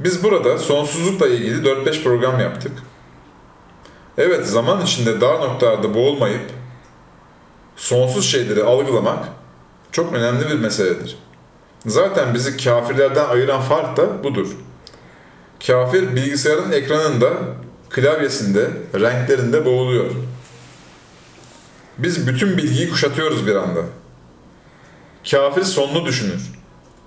Biz 0.00 0.24
burada 0.24 0.58
sonsuzlukla 0.58 1.28
ilgili 1.28 1.68
4-5 1.68 2.02
program 2.02 2.40
yaptık. 2.40 2.72
Evet 4.18 4.46
zaman 4.46 4.82
içinde 4.82 5.20
dar 5.20 5.40
noktalarda 5.40 5.94
boğulmayıp 5.94 6.50
sonsuz 7.76 8.30
şeyleri 8.30 8.64
algılamak 8.64 9.28
çok 9.92 10.12
önemli 10.12 10.48
bir 10.48 10.58
meseledir. 10.58 11.18
Zaten 11.86 12.34
bizi 12.34 12.56
kafirlerden 12.56 13.28
ayıran 13.28 13.60
fark 13.60 13.96
da 13.96 14.24
budur. 14.24 14.56
Kafir 15.66 16.16
bilgisayarın 16.16 16.72
ekranında, 16.72 17.32
klavyesinde, 17.90 18.70
renklerinde 18.94 19.64
boğuluyor. 19.64 20.10
Biz 21.98 22.26
bütün 22.26 22.56
bilgiyi 22.56 22.90
kuşatıyoruz 22.90 23.46
bir 23.46 23.54
anda. 23.54 23.80
Kafir 25.30 25.62
sonlu 25.62 26.06
düşünür. 26.06 26.42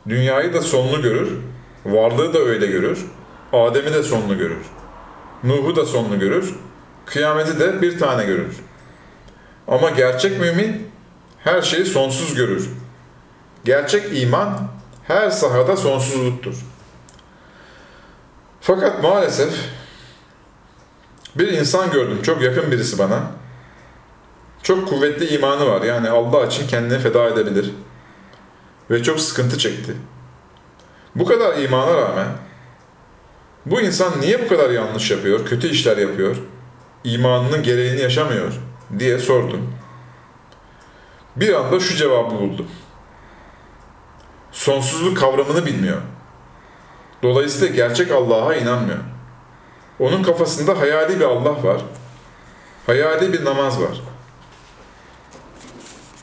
Dünyayı 0.10 0.54
da 0.54 0.62
sonlu 0.62 1.02
görür, 1.02 1.32
varlığı 1.86 2.34
da 2.34 2.40
öyle 2.40 2.66
görür, 2.68 3.06
Adem'i 3.54 3.94
de 3.94 4.04
sonlu 4.04 4.38
görür. 4.38 4.66
Nuh'u 5.44 5.76
da 5.76 5.86
sonlu 5.86 6.20
görür, 6.20 6.56
kıyameti 7.06 7.60
de 7.60 7.82
bir 7.82 8.00
tane 8.00 8.26
görür. 8.26 8.56
Ama 9.68 9.90
gerçek 9.90 10.40
mümin 10.40 10.88
her 11.44 11.62
şeyi 11.62 11.86
sonsuz 11.86 12.36
görür. 12.36 12.70
Gerçek 13.66 14.22
iman 14.22 14.68
her 15.04 15.30
sahada 15.30 15.78
sonsuzluktur. 15.78 16.56
Fakat 18.62 19.04
maalesef 19.04 19.54
bir 21.36 21.48
insan 21.48 21.92
gördüm, 21.92 22.22
çok 22.22 22.42
yakın 22.42 22.72
birisi 22.72 23.00
bana. 23.00 23.22
Çok 24.64 24.88
kuvvetli 24.90 25.28
imanı 25.28 25.66
var. 25.66 25.82
Yani 25.82 26.10
Allah 26.10 26.46
için 26.46 26.68
kendini 26.68 27.00
feda 27.00 27.28
edebilir. 27.28 27.72
Ve 28.90 29.04
çok 29.04 29.20
sıkıntı 29.20 29.58
çekti. 29.58 29.94
Bu 31.16 31.26
kadar 31.26 31.58
imana 31.58 31.98
rağmen 31.98 32.28
bu 33.66 33.82
insan 33.82 34.22
niye 34.22 34.46
bu 34.46 34.48
kadar 34.48 34.70
yanlış 34.70 35.12
yapıyor, 35.12 35.46
kötü 35.46 35.68
işler 35.68 35.98
yapıyor, 35.98 36.36
imanının 37.04 37.64
gereğini 37.64 38.02
yaşamıyor 38.02 38.54
diye 39.00 39.20
sordum. 39.20 39.74
Bir 41.36 41.54
anda 41.54 41.80
şu 41.80 41.96
cevabı 41.96 42.36
buldum. 42.36 42.68
Sonsuzluk 44.52 45.18
kavramını 45.18 45.66
bilmiyor. 45.66 46.02
Dolayısıyla 47.24 47.76
gerçek 47.76 48.12
Allah'a 48.12 48.56
inanmıyor. 48.56 49.00
Onun 50.00 50.24
kafasında 50.24 50.80
hayali 50.80 51.20
bir 51.20 51.26
Allah 51.26 51.64
var. 51.64 51.82
Hayali 52.86 53.34
bir 53.34 53.46
namaz 53.46 53.82
var. 53.82 54.02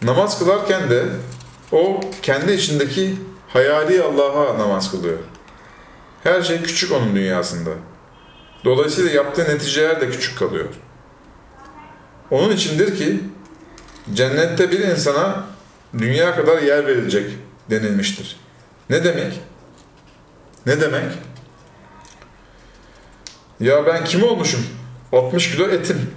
Namaz 0.02 0.38
kılarken 0.38 0.90
de 0.90 1.04
o 1.72 2.00
kendi 2.22 2.52
içindeki 2.52 3.16
hayali 3.48 4.02
Allah'a 4.02 4.58
namaz 4.58 4.90
kılıyor. 4.90 5.18
Her 6.24 6.42
şey 6.42 6.62
küçük 6.62 6.92
onun 6.92 7.16
dünyasında. 7.16 7.70
Dolayısıyla 8.64 9.10
yaptığı 9.10 9.44
neticeler 9.44 10.00
de 10.00 10.10
küçük 10.10 10.38
kalıyor. 10.38 10.68
Onun 12.30 12.50
içindir 12.50 12.98
ki 12.98 13.20
cennette 14.14 14.70
bir 14.70 14.80
insana 14.80 15.44
dünya 15.98 16.36
kadar 16.36 16.62
yer 16.62 16.86
verilecek 16.86 17.30
denilmiştir. 17.70 18.36
Ne 18.90 19.04
demek? 19.04 19.40
Ne 20.68 20.80
demek? 20.80 21.04
Ya 23.60 23.86
ben 23.86 24.04
kim 24.04 24.22
olmuşum? 24.22 24.66
60 25.12 25.50
kilo 25.50 25.68
etim. 25.68 26.10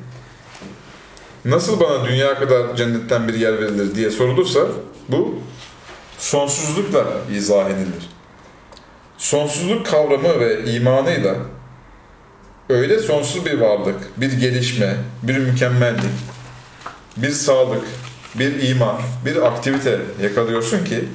Nasıl 1.45 1.79
bana 1.79 2.05
dünya 2.05 2.39
kadar 2.39 2.75
cennetten 2.75 3.27
bir 3.27 3.33
yer 3.33 3.61
verilir 3.61 3.95
diye 3.95 4.09
sorulursa 4.09 4.59
bu 5.09 5.39
sonsuzlukla 6.17 7.05
izah 7.35 7.69
edilir. 7.69 8.09
Sonsuzluk 9.17 9.85
kavramı 9.85 10.39
ve 10.39 10.73
imanıyla 10.73 11.35
öyle 12.69 12.99
sonsuz 12.99 13.45
bir 13.45 13.59
varlık, 13.59 14.21
bir 14.21 14.31
gelişme, 14.33 14.97
bir 15.23 15.37
mükemmellik, 15.37 16.11
bir 17.17 17.31
sağlık, 17.31 17.83
bir 18.35 18.69
iman, 18.69 18.97
bir 19.25 19.47
aktivite 19.47 20.01
yakalıyorsun 20.21 20.85
ki 20.85 21.05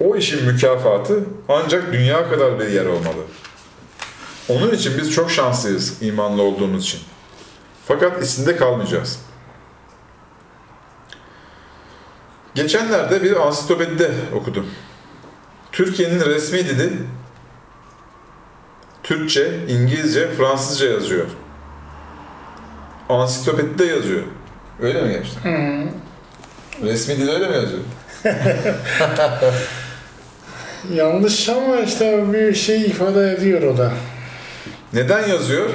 o 0.00 0.16
işin 0.16 0.44
mükafatı 0.44 1.24
ancak 1.48 1.92
dünya 1.92 2.30
kadar 2.30 2.60
bir 2.60 2.68
yer 2.68 2.86
olmalı. 2.86 3.22
Onun 4.48 4.70
için 4.70 4.98
biz 4.98 5.12
çok 5.12 5.30
şanslıyız 5.30 6.02
imanlı 6.02 6.42
olduğumuz 6.42 6.82
için. 6.82 7.00
Fakat 7.86 8.24
içinde 8.24 8.56
kalmayacağız. 8.56 9.20
Geçenlerde 12.54 13.22
bir 13.22 13.46
ansiklopedide 13.46 14.10
okudum. 14.34 14.66
Türkiye'nin 15.72 16.20
resmi 16.20 16.58
dili 16.58 16.92
Türkçe, 19.02 19.60
İngilizce, 19.68 20.30
Fransızca 20.30 20.90
yazıyor. 20.90 21.26
Ansiklopedide 23.08 23.84
yazıyor. 23.84 24.22
Öyle 24.80 25.02
mi 25.02 25.12
gençler? 25.12 25.52
Hı. 25.52 25.88
Resmi 26.82 27.16
dil 27.16 27.28
öyle 27.28 27.48
mi 27.48 27.54
yazıyor? 27.54 27.82
Yanlış 30.94 31.48
ama 31.48 31.76
işte 31.76 32.32
bir 32.32 32.54
şey 32.54 32.82
ifade 32.82 33.32
ediyor 33.32 33.62
o 33.62 33.78
da. 33.78 33.92
Neden 34.92 35.28
yazıyor? 35.28 35.70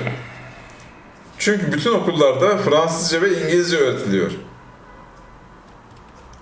Çünkü 1.37 1.71
bütün 1.71 1.93
okullarda 1.93 2.57
Fransızca 2.57 3.21
ve 3.21 3.41
İngilizce 3.41 3.77
öğretiliyor. 3.77 4.31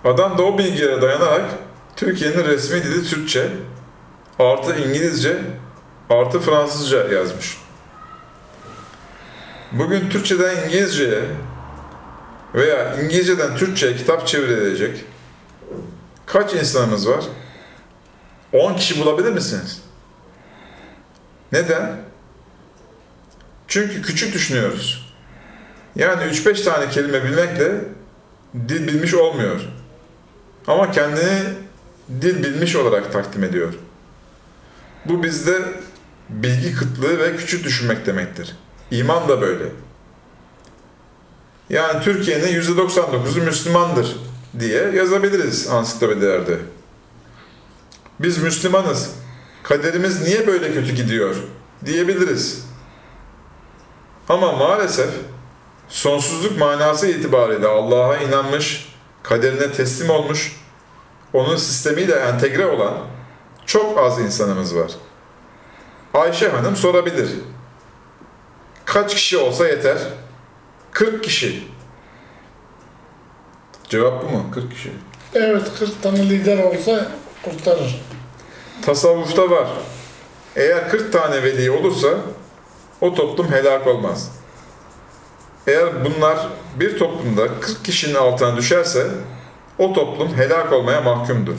Adam 0.04 0.38
da 0.38 0.42
o 0.42 0.58
bilgilere 0.58 1.02
dayanarak 1.02 1.44
Türkiye'nin 1.96 2.44
resmi 2.44 2.82
dili 2.82 3.04
Türkçe, 3.04 3.48
artı 4.38 4.76
İngilizce, 4.76 5.36
artı 6.10 6.40
Fransızca 6.40 7.08
yazmış. 7.12 7.58
Bugün 9.72 10.10
Türkçeden 10.10 10.66
İngilizceye 10.66 11.22
veya 12.54 12.96
İngilizceden 13.02 13.56
Türkçe'ye 13.56 13.96
kitap 13.96 14.26
çevrilecek 14.26 15.04
kaç 16.26 16.54
insanımız 16.54 17.08
var? 17.08 17.24
10 18.52 18.74
kişi 18.74 19.00
bulabilir 19.00 19.32
misiniz? 19.32 19.82
Neden? 21.52 21.96
Çünkü 23.68 24.02
küçük 24.02 24.34
düşünüyoruz. 24.34 25.14
Yani 25.96 26.22
3-5 26.22 26.64
tane 26.64 26.88
kelime 26.88 27.24
bilmekle 27.24 27.80
dil 28.68 28.86
bilmiş 28.88 29.14
olmuyor. 29.14 29.60
Ama 30.66 30.90
kendini 30.90 31.42
dil 32.20 32.44
bilmiş 32.44 32.76
olarak 32.76 33.12
takdim 33.12 33.44
ediyor. 33.44 33.74
Bu 35.04 35.22
bizde 35.22 35.58
bilgi 36.28 36.74
kıtlığı 36.74 37.18
ve 37.18 37.36
küçük 37.36 37.64
düşünmek 37.64 38.06
demektir. 38.06 38.56
İman 38.90 39.28
da 39.28 39.40
böyle. 39.40 39.64
Yani 41.70 42.02
Türkiye'nin 42.02 42.60
%99'u 42.60 43.42
Müslümandır 43.42 44.16
diye 44.58 44.90
yazabiliriz 44.90 45.68
ansiklopedilerde. 45.68 46.58
Biz 48.20 48.38
Müslümanız. 48.38 49.10
Kaderimiz 49.62 50.22
niye 50.22 50.46
böyle 50.46 50.72
kötü 50.72 50.94
gidiyor 50.94 51.36
diyebiliriz. 51.84 52.66
Ama 54.28 54.52
maalesef 54.52 55.10
sonsuzluk 55.88 56.58
manası 56.58 57.06
itibariyle 57.06 57.66
Allah'a 57.66 58.16
inanmış, 58.16 58.94
kaderine 59.22 59.72
teslim 59.72 60.10
olmuş, 60.10 60.56
onun 61.32 61.56
sistemiyle 61.56 62.14
entegre 62.14 62.66
olan 62.66 62.94
çok 63.66 63.98
az 63.98 64.20
insanımız 64.20 64.76
var. 64.76 64.92
Ayşe 66.14 66.48
Hanım 66.48 66.76
sorabilir. 66.76 67.30
Kaç 68.84 69.14
kişi 69.14 69.38
olsa 69.38 69.68
yeter? 69.68 69.98
40 70.92 71.24
kişi. 71.24 71.64
Cevap 73.88 74.24
bu 74.24 74.28
mu? 74.28 74.50
40 74.54 74.72
kişi. 74.72 74.92
Evet 75.34 75.62
40 75.78 76.02
tane 76.02 76.30
lider 76.30 76.58
olsa 76.58 77.08
kurtarır. 77.42 78.00
Tasavvufta 78.82 79.50
var. 79.50 79.68
Eğer 80.56 80.90
40 80.90 81.12
tane 81.12 81.42
veli 81.42 81.70
olursa 81.70 82.08
o 83.00 83.14
toplum 83.14 83.52
helak 83.52 83.86
olmaz. 83.86 84.32
Eğer 85.66 86.04
bunlar 86.04 86.48
bir 86.76 86.98
toplumda 86.98 87.60
40 87.60 87.84
kişinin 87.84 88.14
altına 88.14 88.56
düşerse 88.56 89.06
o 89.78 89.92
toplum 89.92 90.34
helak 90.36 90.72
olmaya 90.72 91.00
mahkumdur. 91.00 91.54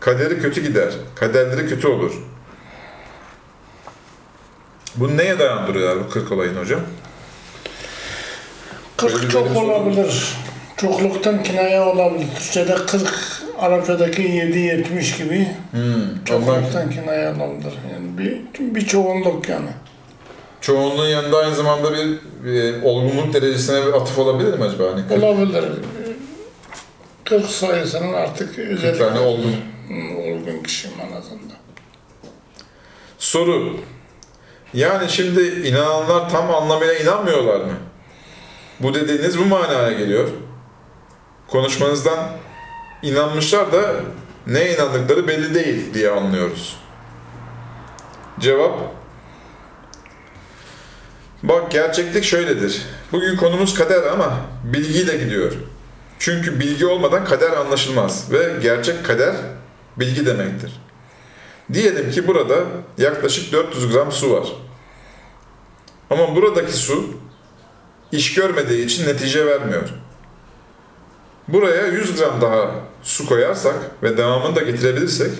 Kaderi 0.00 0.40
kötü 0.42 0.62
gider, 0.62 0.92
kaderleri 1.14 1.68
kötü 1.68 1.88
olur. 1.88 2.12
Bu 4.94 5.16
neye 5.16 5.38
dayandırıyor 5.38 6.04
bu 6.04 6.10
40 6.10 6.32
olayın 6.32 6.56
hocam? 6.56 6.80
40 8.96 9.14
Böyle 9.14 9.28
çok 9.28 9.56
olabilir. 9.56 10.36
Çokluktan 10.76 11.42
kinaya 11.42 11.88
olabilir. 11.88 12.28
Türkçe'de 12.38 12.74
40, 12.74 13.12
Arapçadaki 13.58 14.22
7-70 14.22 15.18
gibi 15.18 15.48
Hmm, 15.70 16.36
ondan 16.36 16.90
kinaya 16.90 17.32
olabilir. 17.32 17.72
Yani 17.92 18.18
bir, 18.18 18.74
bir 18.74 18.86
çoğunluk 18.86 19.48
yani. 19.48 19.68
çoğunluğun 20.60 21.08
yanında 21.08 21.36
aynı 21.38 21.54
zamanda 21.54 21.92
bir, 21.92 22.18
bir 22.44 22.82
olgunluk 22.82 23.34
derecesine 23.34 23.86
bir 23.86 23.92
atıf 23.92 24.18
olabilir 24.18 24.58
mi 24.58 24.64
acaba? 24.64 24.92
Hani 24.92 25.08
40 25.08 25.22
Olabilir. 25.24 25.64
40 27.24 27.46
sayısının 27.46 28.12
artık 28.12 28.58
üzerinde 28.58 28.98
tane 28.98 29.20
olgun. 29.20 29.54
Hmm, 29.88 30.16
olgun 30.18 30.62
kişi 30.62 30.88
manasında. 30.88 31.54
Soru. 33.18 33.76
Yani 34.74 35.08
şimdi 35.10 35.68
inananlar 35.68 36.30
tam 36.30 36.54
anlamıyla 36.54 36.94
inanmıyorlar 36.94 37.60
mı? 37.60 37.72
Bu 38.80 38.94
dediğiniz 38.94 39.38
bu 39.38 39.44
manaya 39.44 39.92
geliyor. 39.92 40.28
Konuşmanızdan 41.48 42.18
inanmışlar 43.02 43.72
da 43.72 43.94
ne 44.46 44.74
inandıkları 44.74 45.28
belli 45.28 45.54
değil 45.54 45.94
diye 45.94 46.10
anlıyoruz. 46.10 46.76
Cevap. 48.40 48.78
Bak 51.42 51.70
gerçeklik 51.70 52.24
şöyledir. 52.24 52.82
Bugün 53.12 53.36
konumuz 53.36 53.74
kader 53.74 54.02
ama 54.02 54.40
bilgiyle 54.64 55.16
gidiyor. 55.16 55.52
Çünkü 56.18 56.60
bilgi 56.60 56.86
olmadan 56.86 57.24
kader 57.24 57.50
anlaşılmaz 57.50 58.32
ve 58.32 58.52
gerçek 58.62 59.04
kader 59.04 59.36
bilgi 59.96 60.26
demektir. 60.26 60.72
Diyelim 61.72 62.10
ki 62.10 62.26
burada 62.26 62.56
yaklaşık 62.98 63.52
400 63.52 63.92
gram 63.92 64.12
su 64.12 64.32
var. 64.32 64.48
Ama 66.10 66.36
buradaki 66.36 66.72
su 66.72 67.14
iş 68.12 68.34
görmediği 68.34 68.86
için 68.86 69.06
netice 69.06 69.46
vermiyor. 69.46 69.88
Buraya 71.48 71.86
100 71.86 72.16
gram 72.16 72.40
daha 72.40 72.70
su 73.02 73.26
koyarsak 73.26 73.74
ve 74.02 74.16
devamını 74.16 74.56
da 74.56 74.60
getirebilirsek, 74.60 75.30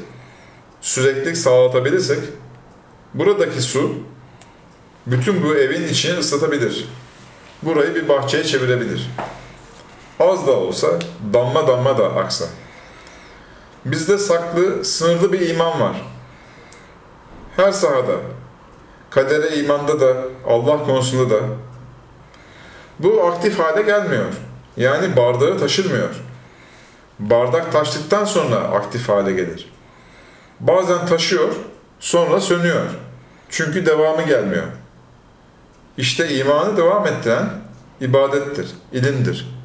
süreklilik 0.81 1.37
sağlatabilirsek, 1.37 2.19
buradaki 3.15 3.61
su 3.61 3.95
bütün 5.07 5.43
bu 5.43 5.57
evin 5.57 5.89
içini 5.89 6.19
ıslatabilir. 6.19 6.89
Burayı 7.63 7.95
bir 7.95 8.09
bahçeye 8.09 8.45
çevirebilir. 8.45 9.11
Az 10.21 10.47
da 10.47 10.53
olsa, 10.53 10.89
damla 11.33 11.67
damla 11.67 11.99
da 11.99 12.15
aksa. 12.15 12.45
Bizde 13.85 14.19
saklı, 14.19 14.85
sınırlı 14.85 15.33
bir 15.33 15.49
iman 15.49 15.81
var. 15.81 16.03
Her 17.57 17.73
sahada, 17.73 18.17
kadere 19.11 19.57
imanda 19.57 20.01
da, 20.01 20.17
Allah 20.47 20.85
konusunda 20.85 21.31
da 21.31 21.41
bu 22.99 23.25
aktif 23.25 23.59
hale 23.59 23.83
gelmiyor. 23.83 24.27
Yani 24.77 25.17
bardağı 25.17 25.59
taşırmıyor. 25.59 26.11
Bardak 27.19 27.73
taştıktan 27.73 28.25
sonra 28.25 28.57
aktif 28.57 29.09
hale 29.09 29.33
gelir. 29.33 29.73
Bazen 30.61 31.07
taşıyor, 31.07 31.55
sonra 32.01 32.41
sönüyor. 32.41 32.87
Çünkü 33.49 33.87
devamı 33.87 34.23
gelmiyor. 34.23 34.67
İşte 35.97 36.29
imanı 36.39 36.77
devam 36.77 37.07
ettiren 37.07 37.51
ibadettir, 38.01 38.69
ilimdir. 38.93 39.57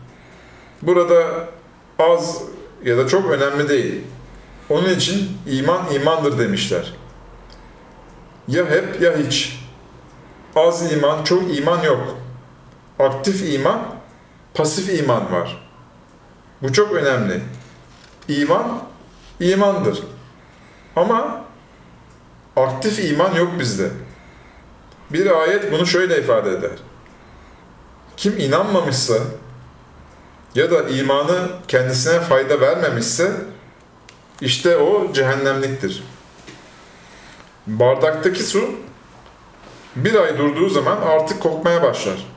Burada 0.81 1.47
az 1.99 2.41
ya 2.85 2.97
da 2.97 3.07
çok 3.07 3.31
önemli 3.31 3.69
değil. 3.69 4.01
Onun 4.69 4.89
için 4.89 5.37
iman 5.47 5.93
imandır 5.93 6.39
demişler. 6.39 6.93
Ya 8.47 8.65
hep 8.65 9.01
ya 9.01 9.17
hiç. 9.17 9.61
Az 10.55 10.91
iman, 10.91 11.23
çok 11.23 11.57
iman 11.57 11.83
yok. 11.83 12.17
Aktif 12.99 13.53
iman, 13.53 13.81
pasif 14.53 14.99
iman 14.99 15.31
var. 15.31 15.69
Bu 16.61 16.73
çok 16.73 16.91
önemli. 16.91 17.41
İman, 18.27 18.83
imandır. 19.39 20.03
Ama 20.95 21.45
aktif 22.55 23.11
iman 23.11 23.35
yok 23.35 23.59
bizde. 23.59 23.89
Bir 25.09 25.41
ayet 25.41 25.71
bunu 25.71 25.85
şöyle 25.85 26.19
ifade 26.19 26.49
eder. 26.49 26.71
Kim 28.17 28.39
inanmamışsa 28.39 29.13
ya 30.55 30.71
da 30.71 30.89
imanı 30.89 31.49
kendisine 31.67 32.19
fayda 32.19 32.61
vermemişse 32.61 33.31
işte 34.41 34.77
o 34.77 35.13
cehennemliktir. 35.13 36.03
Bardaktaki 37.67 38.43
su 38.43 38.69
Bir 39.95 40.15
ay 40.15 40.37
durduğu 40.37 40.69
zaman 40.69 40.97
artık 41.01 41.41
kokmaya 41.41 41.83
başlar. 41.83 42.30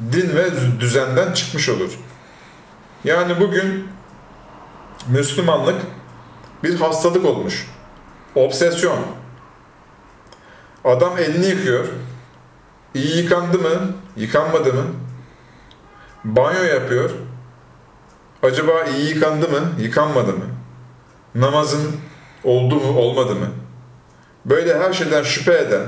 Din 0.00 0.36
ve 0.36 0.50
düzenden 0.80 1.32
çıkmış 1.32 1.68
olur. 1.68 1.98
Yani 3.04 3.40
bugün 3.40 3.88
Müslümanlık 5.08 5.76
bir 6.64 6.80
hastalık 6.80 7.24
olmuş. 7.24 7.66
Obsesyon. 8.34 8.98
Adam 10.84 11.18
elini 11.18 11.46
yıkıyor. 11.46 11.86
İyi 12.94 13.16
yıkandı 13.16 13.58
mı? 13.58 13.94
Yıkanmadı 14.16 14.72
mı? 14.72 14.84
Banyo 16.24 16.62
yapıyor. 16.62 17.10
Acaba 18.42 18.84
iyi 18.84 19.08
yıkandı 19.08 19.48
mı? 19.48 19.72
Yıkanmadı 19.78 20.32
mı? 20.32 20.44
Namazın 21.34 21.96
oldu 22.44 22.74
mu? 22.74 22.98
Olmadı 22.98 23.34
mı? 23.34 23.46
Böyle 24.44 24.78
her 24.78 24.92
şeyden 24.92 25.22
şüphe 25.22 25.58
eden, 25.58 25.86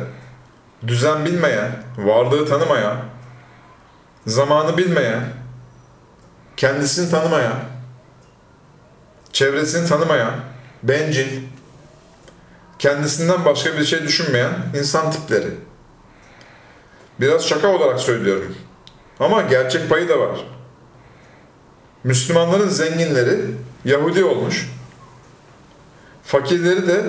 düzen 0.87 1.25
bilmeyen, 1.25 1.83
varlığı 1.99 2.47
tanımayan, 2.47 2.97
zamanı 4.27 4.77
bilmeyen, 4.77 5.25
kendisini 6.57 7.11
tanımayan, 7.11 7.61
çevresini 9.33 9.89
tanımayan, 9.89 10.35
bencil, 10.83 11.43
kendisinden 12.79 13.45
başka 13.45 13.79
bir 13.79 13.85
şey 13.85 14.03
düşünmeyen 14.03 14.53
insan 14.79 15.11
tipleri. 15.11 15.51
Biraz 17.21 17.49
şaka 17.49 17.69
olarak 17.69 18.01
söylüyorum. 18.01 18.55
Ama 19.21 19.43
gerçek 19.43 19.89
payı 19.89 20.09
da 20.09 20.19
var. 20.19 20.47
Müslümanların 22.05 22.69
zenginleri 22.69 23.41
Yahudi 23.85 24.25
olmuş. 24.25 24.71
Fakirleri 26.25 26.89
de 26.89 27.05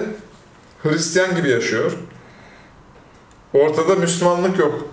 Hristiyan 0.84 1.36
gibi 1.36 1.50
yaşıyor. 1.50 1.92
Ortada 3.54 3.96
Müslümanlık 3.96 4.60
yok. 4.60 4.91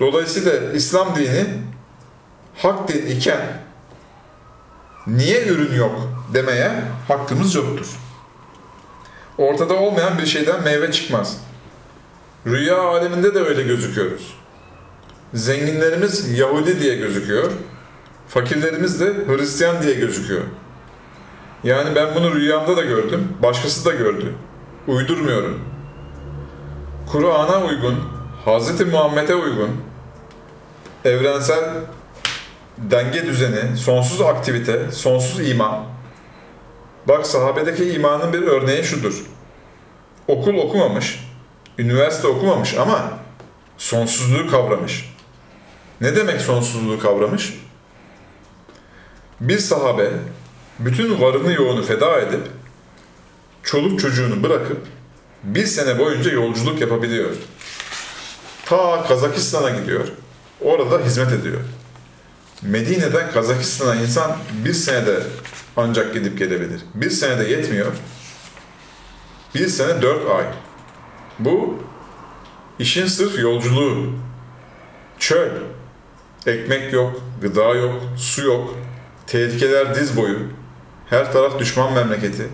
Dolayısıyla 0.00 0.72
İslam 0.72 1.16
dini 1.16 1.46
hak 2.56 2.88
din 2.88 3.06
iken 3.06 3.40
niye 5.06 5.46
ürün 5.46 5.74
yok 5.74 6.12
demeye 6.34 6.70
hakkımız 7.08 7.54
yoktur. 7.54 7.86
Ortada 9.38 9.74
olmayan 9.74 10.18
bir 10.18 10.26
şeyden 10.26 10.62
meyve 10.62 10.92
çıkmaz. 10.92 11.40
Rüya 12.46 12.80
aleminde 12.80 13.34
de 13.34 13.38
öyle 13.38 13.62
gözüküyoruz. 13.62 14.34
Zenginlerimiz 15.34 16.38
Yahudi 16.38 16.80
diye 16.80 16.96
gözüküyor. 16.96 17.52
Fakirlerimiz 18.28 19.00
de 19.00 19.14
Hristiyan 19.26 19.82
diye 19.82 19.94
gözüküyor. 19.94 20.42
Yani 21.64 21.94
ben 21.94 22.14
bunu 22.14 22.34
rüyamda 22.34 22.76
da 22.76 22.82
gördüm, 22.82 23.28
başkası 23.42 23.84
da 23.84 23.92
gördü. 23.92 24.34
Uydurmuyorum. 24.86 25.60
Kur'an'a 27.12 27.64
uygun, 27.64 28.15
Hz. 28.46 28.80
Muhammed'e 28.80 29.34
uygun, 29.34 29.70
evrensel 31.04 31.64
denge 32.78 33.26
düzeni, 33.26 33.76
sonsuz 33.76 34.20
aktivite, 34.20 34.92
sonsuz 34.92 35.48
iman. 35.48 35.84
Bak 37.08 37.26
sahabedeki 37.26 37.92
imanın 37.92 38.32
bir 38.32 38.42
örneği 38.42 38.84
şudur. 38.84 39.24
Okul 40.28 40.56
okumamış, 40.56 41.20
üniversite 41.78 42.26
okumamış 42.26 42.74
ama 42.74 43.12
sonsuzluğu 43.78 44.50
kavramış. 44.50 45.14
Ne 46.00 46.16
demek 46.16 46.40
sonsuzluğu 46.40 46.98
kavramış? 46.98 47.54
Bir 49.40 49.58
sahabe 49.58 50.10
bütün 50.78 51.20
varını 51.20 51.52
yoğunu 51.52 51.82
feda 51.82 52.20
edip 52.20 52.42
çoluk 53.62 54.00
çocuğunu 54.00 54.42
bırakıp 54.42 54.86
bir 55.42 55.66
sene 55.66 55.98
boyunca 55.98 56.30
yolculuk 56.32 56.80
yapabiliyor. 56.80 57.30
Ta 58.66 59.04
Kazakistan'a 59.08 59.70
gidiyor. 59.70 60.08
Orada 60.60 61.04
hizmet 61.04 61.32
ediyor. 61.32 61.60
Medine'den 62.62 63.30
Kazakistan'a 63.30 63.94
insan 63.94 64.36
bir 64.64 64.72
senede 64.72 65.22
ancak 65.76 66.14
gidip 66.14 66.38
gelebilir. 66.38 66.80
Bir 66.94 67.10
senede 67.10 67.44
yetmiyor. 67.44 67.92
Bir 69.54 69.68
sene 69.68 70.02
dört 70.02 70.30
ay. 70.30 70.44
Bu 71.38 71.78
işin 72.78 73.06
sırf 73.06 73.38
yolculuğu. 73.38 74.12
Çöl. 75.18 75.50
Ekmek 76.46 76.92
yok, 76.92 77.22
gıda 77.42 77.74
yok, 77.74 78.02
su 78.16 78.42
yok. 78.42 78.74
Tehlikeler 79.26 79.94
diz 79.94 80.16
boyu. 80.16 80.38
Her 81.10 81.32
taraf 81.32 81.58
düşman 81.58 81.92
memleketi. 81.92 82.48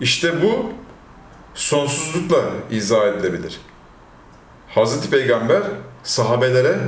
İşte 0.00 0.42
bu 0.42 0.72
sonsuzlukla 1.54 2.42
izah 2.70 3.06
edilebilir. 3.06 3.60
Hazreti 4.74 5.10
Peygamber 5.10 5.62
sahabelere 6.02 6.78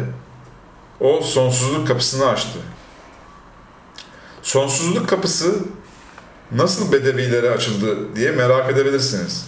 o 1.01 1.21
sonsuzluk 1.21 1.89
kapısını 1.89 2.29
açtı. 2.29 2.59
Sonsuzluk 4.43 5.09
kapısı 5.09 5.55
nasıl 6.53 6.93
bedevilere 6.93 7.51
açıldı 7.51 8.17
diye 8.17 8.31
merak 8.33 8.73
edebilirsiniz. 8.73 9.47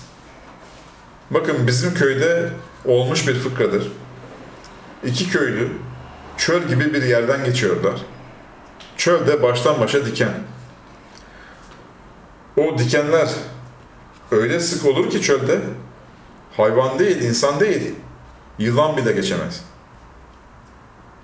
Bakın 1.31 1.67
bizim 1.67 1.95
köyde 1.95 2.51
olmuş 2.85 3.29
bir 3.29 3.35
fıkradır. 3.35 3.93
İki 5.05 5.31
köylü 5.31 5.69
çöl 6.37 6.63
gibi 6.63 6.95
bir 6.95 7.03
yerden 7.03 7.45
geçiyorlar. 7.45 8.01
Çölde 8.97 9.43
baştan 9.43 9.81
başa 9.81 10.07
diken. 10.07 10.35
O 12.57 12.79
dikenler 12.79 13.29
öyle 14.31 14.61
sık 14.61 14.87
olur 14.87 15.11
ki 15.11 15.23
çölde 15.23 15.61
hayvan 16.57 16.99
değil, 16.99 17.23
insan 17.23 17.61
değil, 17.61 17.95
yılan 18.59 18.97
bile 18.97 19.13
geçemez. 19.13 19.65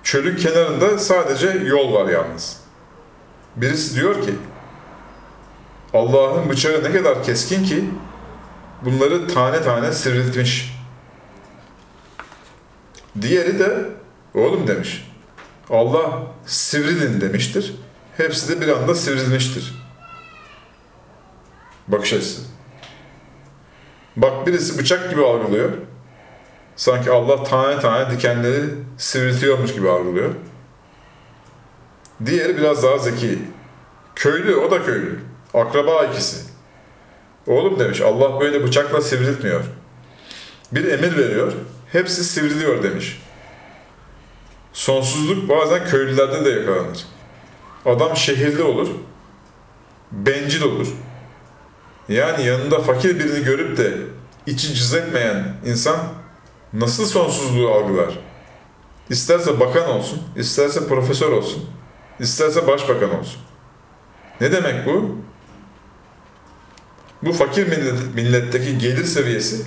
Çölün 0.03 0.35
kenarında 0.35 0.97
sadece 0.99 1.47
yol 1.49 1.93
var 1.93 2.09
yalnız. 2.09 2.61
Birisi 3.55 3.95
diyor 3.95 4.25
ki, 4.25 4.35
Allah'ın 5.93 6.49
bıçağı 6.49 6.83
ne 6.83 6.91
kadar 6.91 7.23
keskin 7.23 7.63
ki 7.63 7.89
bunları 8.85 9.27
tane 9.27 9.61
tane 9.61 9.91
sivriltmiş. 9.91 10.77
Diğeri 13.21 13.59
de, 13.59 13.89
oğlum 14.33 14.67
demiş, 14.67 15.11
Allah 15.69 16.23
sivrilin 16.45 17.21
demiştir. 17.21 17.75
Hepsi 18.17 18.49
de 18.49 18.61
bir 18.61 18.67
anda 18.67 18.95
sivrilmiştir. 18.95 19.73
Bakış 21.87 22.13
açısı. 22.13 22.41
Bak 24.15 24.47
birisi 24.47 24.77
bıçak 24.77 25.09
gibi 25.09 25.25
algılıyor. 25.25 25.71
Sanki 26.81 27.11
Allah 27.11 27.43
tane 27.43 27.79
tane 27.79 28.11
dikenleri 28.11 28.65
sivriltiyormuş 28.97 29.73
gibi 29.73 29.89
algılıyor. 29.89 30.29
Diğeri 32.25 32.57
biraz 32.57 32.83
daha 32.83 32.97
zeki. 32.97 33.39
Köylü, 34.15 34.55
o 34.55 34.71
da 34.71 34.83
köylü. 34.83 35.19
Akraba 35.53 36.05
ikisi. 36.05 36.37
Oğlum 37.47 37.79
demiş, 37.79 38.01
Allah 38.01 38.39
böyle 38.39 38.63
bıçakla 38.63 39.01
sivriltmiyor. 39.01 39.63
Bir 40.71 40.85
emir 40.85 41.17
veriyor, 41.17 41.53
hepsi 41.91 42.23
sivriliyor 42.23 42.83
demiş. 42.83 43.21
Sonsuzluk 44.73 45.49
bazen 45.49 45.85
köylülerde 45.85 46.45
de 46.45 46.49
yakalanır. 46.49 47.05
Adam 47.85 48.17
şehirli 48.17 48.63
olur, 48.63 48.87
bencil 50.11 50.61
olur. 50.61 50.87
Yani 52.09 52.45
yanında 52.45 52.79
fakir 52.79 53.19
birini 53.19 53.43
görüp 53.45 53.77
de 53.77 53.93
içi 54.47 54.73
cız 54.73 54.93
etmeyen 54.93 55.55
insan 55.65 56.20
nasıl 56.73 57.05
sonsuzluğu 57.05 57.69
algılar? 57.73 58.19
İsterse 59.09 59.59
bakan 59.59 59.89
olsun, 59.89 60.21
isterse 60.35 60.87
profesör 60.87 61.31
olsun, 61.31 61.65
isterse 62.19 62.67
başbakan 62.67 63.19
olsun. 63.19 63.41
Ne 64.41 64.51
demek 64.51 64.85
bu? 64.85 65.15
Bu 67.23 67.33
fakir 67.33 67.67
millet, 67.67 68.15
milletteki 68.15 68.77
gelir 68.77 69.03
seviyesi 69.05 69.65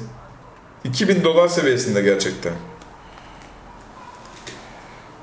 2000 0.85 1.25
dolar 1.25 1.49
seviyesinde 1.49 2.03
gerçekten. 2.03 2.53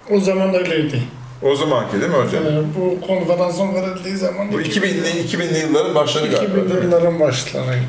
O 0.10 0.20
zaman 0.20 0.54
öyleydi. 0.54 1.04
O 1.42 1.56
zamanki 1.56 2.02
değil 2.02 2.12
mi 2.12 2.18
hocam? 2.18 2.44
Ee, 2.46 2.62
bu 2.78 3.08
konferansın 3.08 3.76
verildiği 3.76 4.16
zaman 4.18 4.52
Bu 4.54 4.62
2000'li 4.62 5.08
2000'li 5.28 5.60
yılların 5.60 5.96
başları 5.96 6.28
galiba. 6.28 6.44
2000 6.44 6.70
değil 6.70 6.80
mi? 6.80 6.86
yılların 6.86 7.20
başlarıydı. 7.20 7.86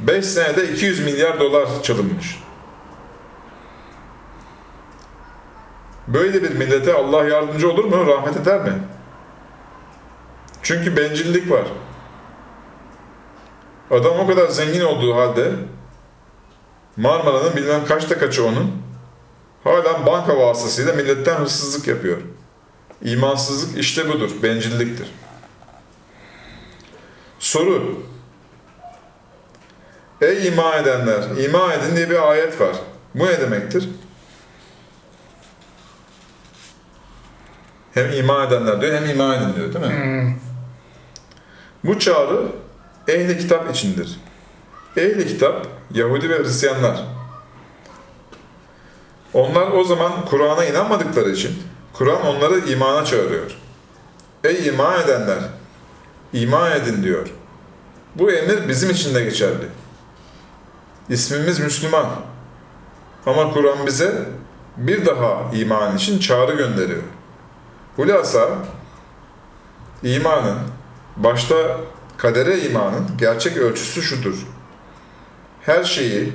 5 0.00 0.24
senede 0.24 0.72
200 0.72 1.04
milyar 1.04 1.40
dolar 1.40 1.82
çalınmış. 1.82 2.38
Böyle 6.08 6.42
bir 6.42 6.50
millete 6.50 6.94
Allah 6.94 7.24
yardımcı 7.24 7.70
olur 7.70 7.84
mu? 7.84 8.06
Rahmet 8.06 8.36
eder 8.36 8.60
mi? 8.60 8.72
Çünkü 10.62 10.96
bencillik 10.96 11.50
var. 11.50 11.64
Adam 13.90 14.18
o 14.20 14.26
kadar 14.26 14.48
zengin 14.48 14.80
olduğu 14.80 15.16
halde 15.16 15.52
Marmara'nın 16.96 17.56
bilmem 17.56 17.84
kaçta 17.84 18.18
kaçı 18.18 18.46
onun 18.46 18.72
hala 19.64 20.06
banka 20.06 20.36
vasıtasıyla 20.36 20.92
milletten 20.92 21.34
hırsızlık 21.34 21.88
yapıyor. 21.88 22.18
İmansızlık 23.02 23.78
işte 23.78 24.08
budur, 24.08 24.30
bencilliktir. 24.42 25.10
Soru 27.38 28.02
Ey 30.20 30.48
iman 30.48 30.82
edenler, 30.82 31.22
iman 31.44 31.70
edin 31.70 31.96
diye 31.96 32.10
bir 32.10 32.30
ayet 32.30 32.60
var. 32.60 32.76
Bu 33.14 33.26
ne 33.26 33.40
demektir? 33.40 33.88
Hem 37.94 38.12
iman 38.12 38.48
edenler 38.48 38.80
diyor 38.80 38.94
hem 38.94 39.10
iman 39.10 39.36
edin 39.36 39.56
diyor 39.56 39.74
değil 39.74 39.86
mi? 39.86 40.02
Hmm. 40.02 40.34
Bu 41.84 41.98
çağrı 41.98 42.42
ehli 43.08 43.38
kitap 43.38 43.70
içindir. 43.70 44.20
Ehli 44.96 45.26
kitap 45.26 45.66
Yahudi 45.90 46.30
ve 46.30 46.38
Hristiyanlar. 46.38 47.04
Onlar 49.34 49.70
o 49.72 49.84
zaman 49.84 50.24
Kur'an'a 50.24 50.64
inanmadıkları 50.64 51.30
için 51.30 51.62
Kur'an 51.92 52.26
onları 52.26 52.58
imana 52.58 53.04
çağırıyor. 53.04 53.56
Ey 54.44 54.66
iman 54.68 55.00
edenler! 55.00 55.38
iman 56.34 56.72
edin 56.72 57.02
diyor. 57.02 57.28
Bu 58.14 58.32
emir 58.32 58.68
bizim 58.68 58.90
için 58.90 59.14
de 59.14 59.24
geçerli. 59.24 59.66
İsmimiz 61.08 61.60
Müslüman. 61.60 62.06
Ama 63.26 63.52
Kur'an 63.52 63.86
bize 63.86 64.28
bir 64.76 65.06
daha 65.06 65.50
iman 65.52 65.96
için 65.96 66.18
çağrı 66.18 66.56
gönderiyor. 66.56 67.02
Hulasa 67.96 68.48
imanın, 70.02 70.58
başta 71.16 71.56
kadere 72.16 72.60
imanın 72.60 73.06
gerçek 73.18 73.56
ölçüsü 73.56 74.02
şudur. 74.02 74.46
Her 75.60 75.84
şeyi, 75.84 76.32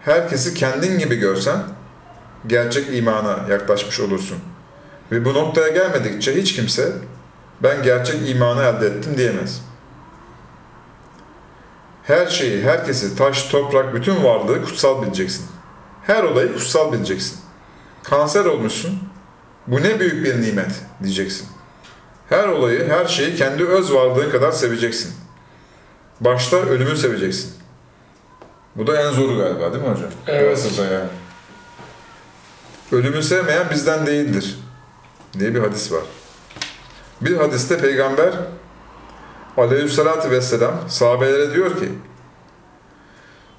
herkesi 0.00 0.54
kendin 0.54 0.98
gibi 0.98 1.16
görsen 1.16 1.62
gerçek 2.46 2.94
imana 2.94 3.38
yaklaşmış 3.50 4.00
olursun. 4.00 4.38
Ve 5.12 5.24
bu 5.24 5.34
noktaya 5.34 5.68
gelmedikçe 5.68 6.36
hiç 6.36 6.56
kimse 6.56 6.92
ben 7.62 7.82
gerçek 7.82 8.30
imanı 8.30 8.62
elde 8.62 8.86
ettim 8.86 9.16
diyemez. 9.16 9.62
Her 12.02 12.26
şeyi, 12.26 12.64
herkesi, 12.64 13.16
taş, 13.16 13.42
toprak, 13.42 13.94
bütün 13.94 14.24
varlığı 14.24 14.64
kutsal 14.64 15.02
bileceksin. 15.02 15.46
Her 16.06 16.22
olayı 16.24 16.54
kutsal 16.54 16.92
bileceksin. 16.92 17.38
Kanser 18.02 18.44
olmuşsun, 18.44 18.98
bu 19.66 19.82
ne 19.82 20.00
büyük 20.00 20.24
bir 20.24 20.42
nimet 20.42 20.72
diyeceksin. 21.02 21.48
Her 22.28 22.48
olayı, 22.48 22.88
her 22.88 23.06
şeyi 23.06 23.36
kendi 23.36 23.64
öz 23.64 23.92
varlığın 23.92 24.30
kadar 24.30 24.52
seveceksin. 24.52 25.14
Başta 26.20 26.56
ölümü 26.56 26.96
seveceksin. 26.96 27.52
Bu 28.76 28.86
da 28.86 29.02
en 29.02 29.10
zoru 29.10 29.38
galiba 29.38 29.72
değil 29.72 29.84
mi 29.84 29.90
hocam? 29.90 30.10
Evet. 30.26 30.58
Aslında 30.58 30.92
yani. 30.92 31.08
Ölümü 32.92 33.22
sevmeyen 33.22 33.70
bizden 33.70 34.06
değildir 34.06 34.58
diye 35.38 35.54
bir 35.54 35.60
hadis 35.60 35.92
var. 35.92 36.02
Bir 37.20 37.36
hadiste 37.36 37.78
peygamber 37.78 38.32
aleyhissalatü 39.56 40.30
vesselam 40.30 40.74
sahabelere 40.88 41.54
diyor 41.54 41.80
ki 41.80 41.88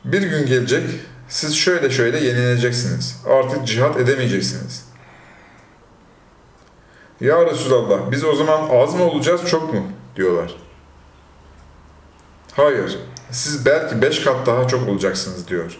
bir 0.05 0.21
gün 0.21 0.45
gelecek 0.45 0.83
siz 1.27 1.55
şöyle 1.55 1.89
şöyle 1.89 2.19
yenileceksiniz. 2.19 3.21
Artık 3.29 3.67
cihat 3.67 3.97
edemeyeceksiniz. 3.97 4.85
Ya 7.21 7.45
Resulallah 7.45 8.11
biz 8.11 8.23
o 8.23 8.35
zaman 8.35 8.69
az 8.69 8.95
mı 8.95 9.03
olacağız 9.03 9.41
çok 9.45 9.73
mu? 9.73 9.83
diyorlar. 10.15 10.55
Hayır. 12.55 12.99
Siz 13.31 13.65
belki 13.65 14.01
beş 14.01 14.23
kat 14.23 14.45
daha 14.45 14.67
çok 14.67 14.89
olacaksınız 14.89 15.47
diyor. 15.47 15.77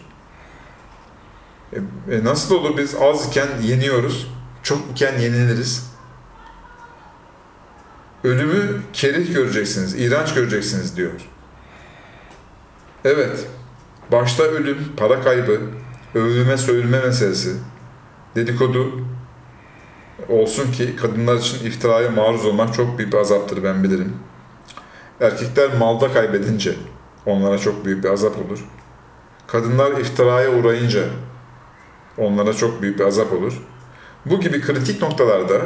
E, 1.74 1.78
e 2.16 2.24
nasıl 2.24 2.56
olur 2.56 2.78
biz 2.78 2.96
az 2.96 3.28
iken 3.28 3.48
yeniyoruz, 3.62 4.28
çok 4.64 4.80
iken 4.92 5.20
yeniliriz? 5.20 5.93
Ölümü 8.24 8.82
kerih 8.94 9.34
göreceksiniz, 9.34 9.96
iğrenç 10.00 10.34
göreceksiniz 10.34 10.98
diyor. 10.98 11.12
Evet, 13.06 13.48
başta 14.12 14.44
ölüm, 14.44 14.78
para 14.98 15.22
kaybı, 15.22 15.62
övülme 16.16 16.58
sövülme 16.58 17.00
meselesi, 17.00 17.56
dedikodu 18.36 19.02
olsun 20.30 20.72
ki 20.72 20.96
kadınlar 20.96 21.36
için 21.36 21.66
iftiraya 21.66 22.10
maruz 22.10 22.46
olmak 22.46 22.74
çok 22.74 22.98
büyük 22.98 23.14
bir 23.14 23.18
azaptır 23.18 23.64
ben 23.64 23.84
bilirim. 23.84 24.16
Erkekler 25.22 25.78
malda 25.78 26.14
kaybedince 26.14 26.76
onlara 27.26 27.58
çok 27.58 27.86
büyük 27.86 28.04
bir 28.04 28.10
azap 28.10 28.38
olur. 28.38 28.66
Kadınlar 29.48 29.92
iftiraya 29.92 30.52
uğrayınca 30.52 31.04
onlara 32.18 32.54
çok 32.54 32.82
büyük 32.82 33.00
bir 33.00 33.06
azap 33.06 33.34
olur. 33.34 33.62
Bu 34.26 34.40
gibi 34.40 34.62
kritik 34.62 35.02
noktalarda 35.02 35.62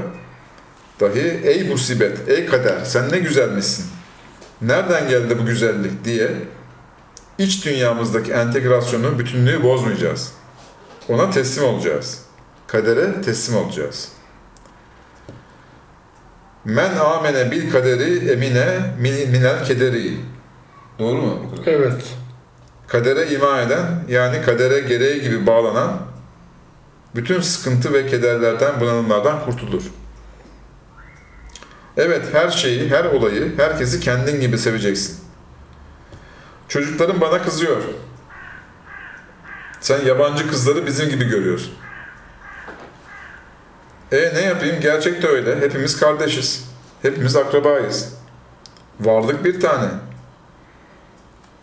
dahi 0.99 1.41
ey 1.43 1.69
musibet, 1.69 2.29
ey 2.29 2.45
kader 2.45 2.85
sen 2.85 3.11
ne 3.11 3.19
güzelmişsin. 3.19 3.85
Nereden 4.61 5.09
geldi 5.09 5.39
bu 5.39 5.45
güzellik 5.45 6.05
diye 6.05 6.31
iç 7.37 7.65
dünyamızdaki 7.65 8.31
entegrasyonu, 8.31 9.19
bütünlüğü 9.19 9.63
bozmayacağız. 9.63 10.31
Ona 11.09 11.29
teslim 11.31 11.63
olacağız. 11.65 12.21
Kadere 12.67 13.21
teslim 13.21 13.57
olacağız. 13.57 14.09
Men 16.65 16.95
amene 16.95 17.51
bil 17.51 17.71
kaderi 17.71 18.31
emine 18.31 18.65
min- 19.01 19.29
minel 19.31 19.65
kederi. 19.65 20.17
Doğru 20.99 21.21
mu? 21.21 21.51
Evet. 21.65 22.03
Kadere 22.87 23.27
iman 23.27 23.67
eden, 23.67 23.85
yani 24.09 24.41
kadere 24.41 24.79
gereği 24.79 25.21
gibi 25.21 25.47
bağlanan 25.47 25.97
bütün 27.15 27.41
sıkıntı 27.41 27.93
ve 27.93 28.07
kederlerden, 28.07 28.79
bunalımlardan 28.81 29.45
kurtulur. 29.45 29.83
Evet, 31.97 32.25
her 32.33 32.49
şeyi, 32.49 32.89
her 32.89 33.05
olayı, 33.05 33.57
herkesi 33.57 33.99
kendin 33.99 34.41
gibi 34.41 34.57
seveceksin. 34.57 35.17
Çocuklarım 36.67 37.21
bana 37.21 37.41
kızıyor. 37.41 37.81
Sen 39.81 40.05
yabancı 40.05 40.49
kızları 40.49 40.85
bizim 40.85 41.09
gibi 41.09 41.25
görüyorsun. 41.25 41.73
E 44.11 44.17
ne 44.35 44.41
yapayım? 44.41 44.79
Gerçekte 44.81 45.27
öyle. 45.27 45.59
Hepimiz 45.59 45.99
kardeşiz. 45.99 46.65
Hepimiz 47.01 47.35
akrabayız. 47.35 48.13
Varlık 48.99 49.45
bir 49.45 49.59
tane. 49.61 49.87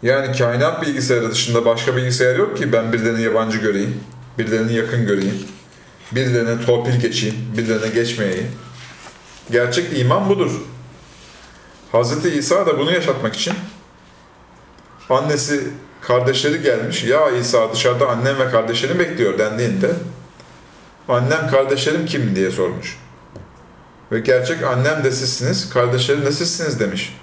Yani 0.03 0.38
kainat 0.38 0.83
bilgisayarı 0.83 1.31
dışında 1.31 1.64
başka 1.64 1.97
bilgisayar 1.97 2.37
yok 2.37 2.57
ki 2.57 2.73
ben 2.73 2.92
birilerini 2.92 3.23
yabancı 3.23 3.59
göreyim, 3.59 4.01
birilerini 4.38 4.75
yakın 4.75 5.07
göreyim, 5.07 5.38
birilerine 6.12 6.66
torpil 6.66 7.01
geçeyim, 7.01 7.37
birilerine 7.57 7.88
geçmeyeyim. 7.88 8.49
Gerçek 9.51 9.99
iman 9.99 10.29
budur. 10.29 10.51
Hz. 11.93 12.27
İsa 12.27 12.67
da 12.67 12.79
bunu 12.79 12.93
yaşatmak 12.93 13.37
için 13.37 13.55
annesi, 15.11 15.71
kardeşleri 16.01 16.63
gelmiş. 16.63 17.05
Ya 17.05 17.31
İsa 17.31 17.73
dışarıda 17.73 18.09
annem 18.09 18.39
ve 18.39 18.51
kardeşlerim 18.51 18.99
bekliyor 18.99 19.39
dendiğinde 19.39 19.91
annem 21.09 21.49
kardeşlerim 21.51 22.07
kim 22.07 22.37
diye 22.37 22.51
sormuş. 22.51 22.99
Ve 24.13 24.21
gerçek 24.21 24.63
annem 24.63 25.05
de 25.05 25.13
sizsiniz, 25.13 25.71
kardeşlerim 25.71 26.25
de 26.25 26.33
sizsiniz 26.33 26.81
demiş. 26.81 27.17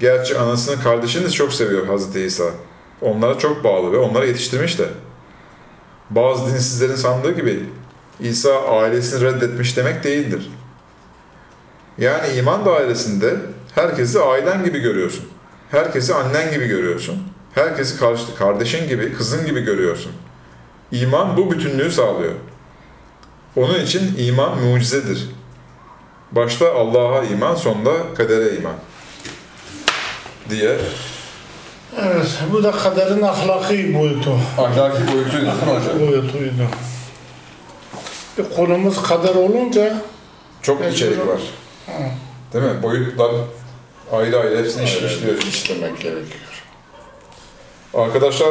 Gerçi 0.00 0.38
anasını 0.38 0.82
kardeşini 0.82 1.24
de 1.24 1.30
çok 1.30 1.52
seviyor 1.52 1.86
Hazreti 1.86 2.20
İsa. 2.20 2.44
Onlara 3.00 3.38
çok 3.38 3.64
bağlı 3.64 3.92
ve 3.92 3.98
onlara 3.98 4.24
yetiştirmiş 4.24 4.78
de. 4.78 4.88
Bazı 6.10 6.54
dinsizlerin 6.54 6.94
sandığı 6.94 7.32
gibi 7.32 7.66
İsa 8.20 8.62
ailesini 8.62 9.24
reddetmiş 9.24 9.76
demek 9.76 10.04
değildir. 10.04 10.50
Yani 11.98 12.32
iman 12.36 12.66
dairesinde 12.66 13.36
herkesi 13.74 14.20
ailen 14.20 14.64
gibi 14.64 14.78
görüyorsun. 14.78 15.24
Herkesi 15.70 16.14
annen 16.14 16.50
gibi 16.50 16.66
görüyorsun. 16.66 17.22
Herkesi 17.54 17.98
kardeşin 18.38 18.88
gibi, 18.88 19.12
kızın 19.12 19.46
gibi 19.46 19.60
görüyorsun. 19.60 20.12
İman 20.92 21.36
bu 21.36 21.50
bütünlüğü 21.50 21.90
sağlıyor. 21.90 22.32
Onun 23.56 23.80
için 23.80 24.14
iman 24.18 24.58
mucizedir. 24.58 25.28
Başta 26.32 26.72
Allah'a 26.74 27.24
iman, 27.24 27.54
sonunda 27.54 28.14
kadere 28.14 28.56
iman 28.56 28.74
diye 30.50 30.76
Evet. 31.98 32.38
Bu 32.52 32.62
da 32.62 32.70
kaderin 32.70 33.22
ahlaki 33.22 33.98
boyutu. 33.98 34.38
ahlaki 34.58 35.12
boyutuydu 35.12 35.46
değil 35.46 35.46
mi 35.46 35.80
hocam? 35.80 36.00
Boyutuydu. 36.00 36.62
E, 38.38 38.54
konumuz 38.56 39.02
kader 39.02 39.34
olunca 39.34 39.96
Çok 40.62 40.92
içerik 40.92 41.26
var. 41.26 41.40
Değil 42.52 42.64
mi? 42.64 42.82
Boyutlar 42.82 43.30
ayrı 44.12 44.38
ayrı 44.40 44.58
hepsini 44.58 44.84
iş- 44.84 44.96
işliyor. 44.96 45.42
işlemek 45.42 46.00
gerekiyor. 46.00 46.64
Arkadaşlar 47.94 48.48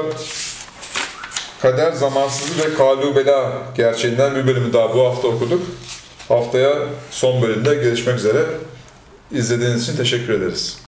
Kader 1.62 1.92
Zamansızlık 1.92 2.66
ve 2.66 2.74
Kalubela 2.74 3.54
gerçeğinden 3.78 4.36
bir 4.36 4.48
bölümü 4.48 4.74
daha 4.74 4.96
bu 4.96 5.06
hafta 5.06 5.28
okuduk. 5.28 5.62
Haftaya 6.28 6.76
son 7.12 7.42
bölümde 7.42 7.76
görüşmek 7.76 8.16
üzere. 8.18 8.46
İzlediğiniz 9.32 9.84
için 9.84 9.98
teşekkür 9.98 10.34
ederiz. 10.34 10.78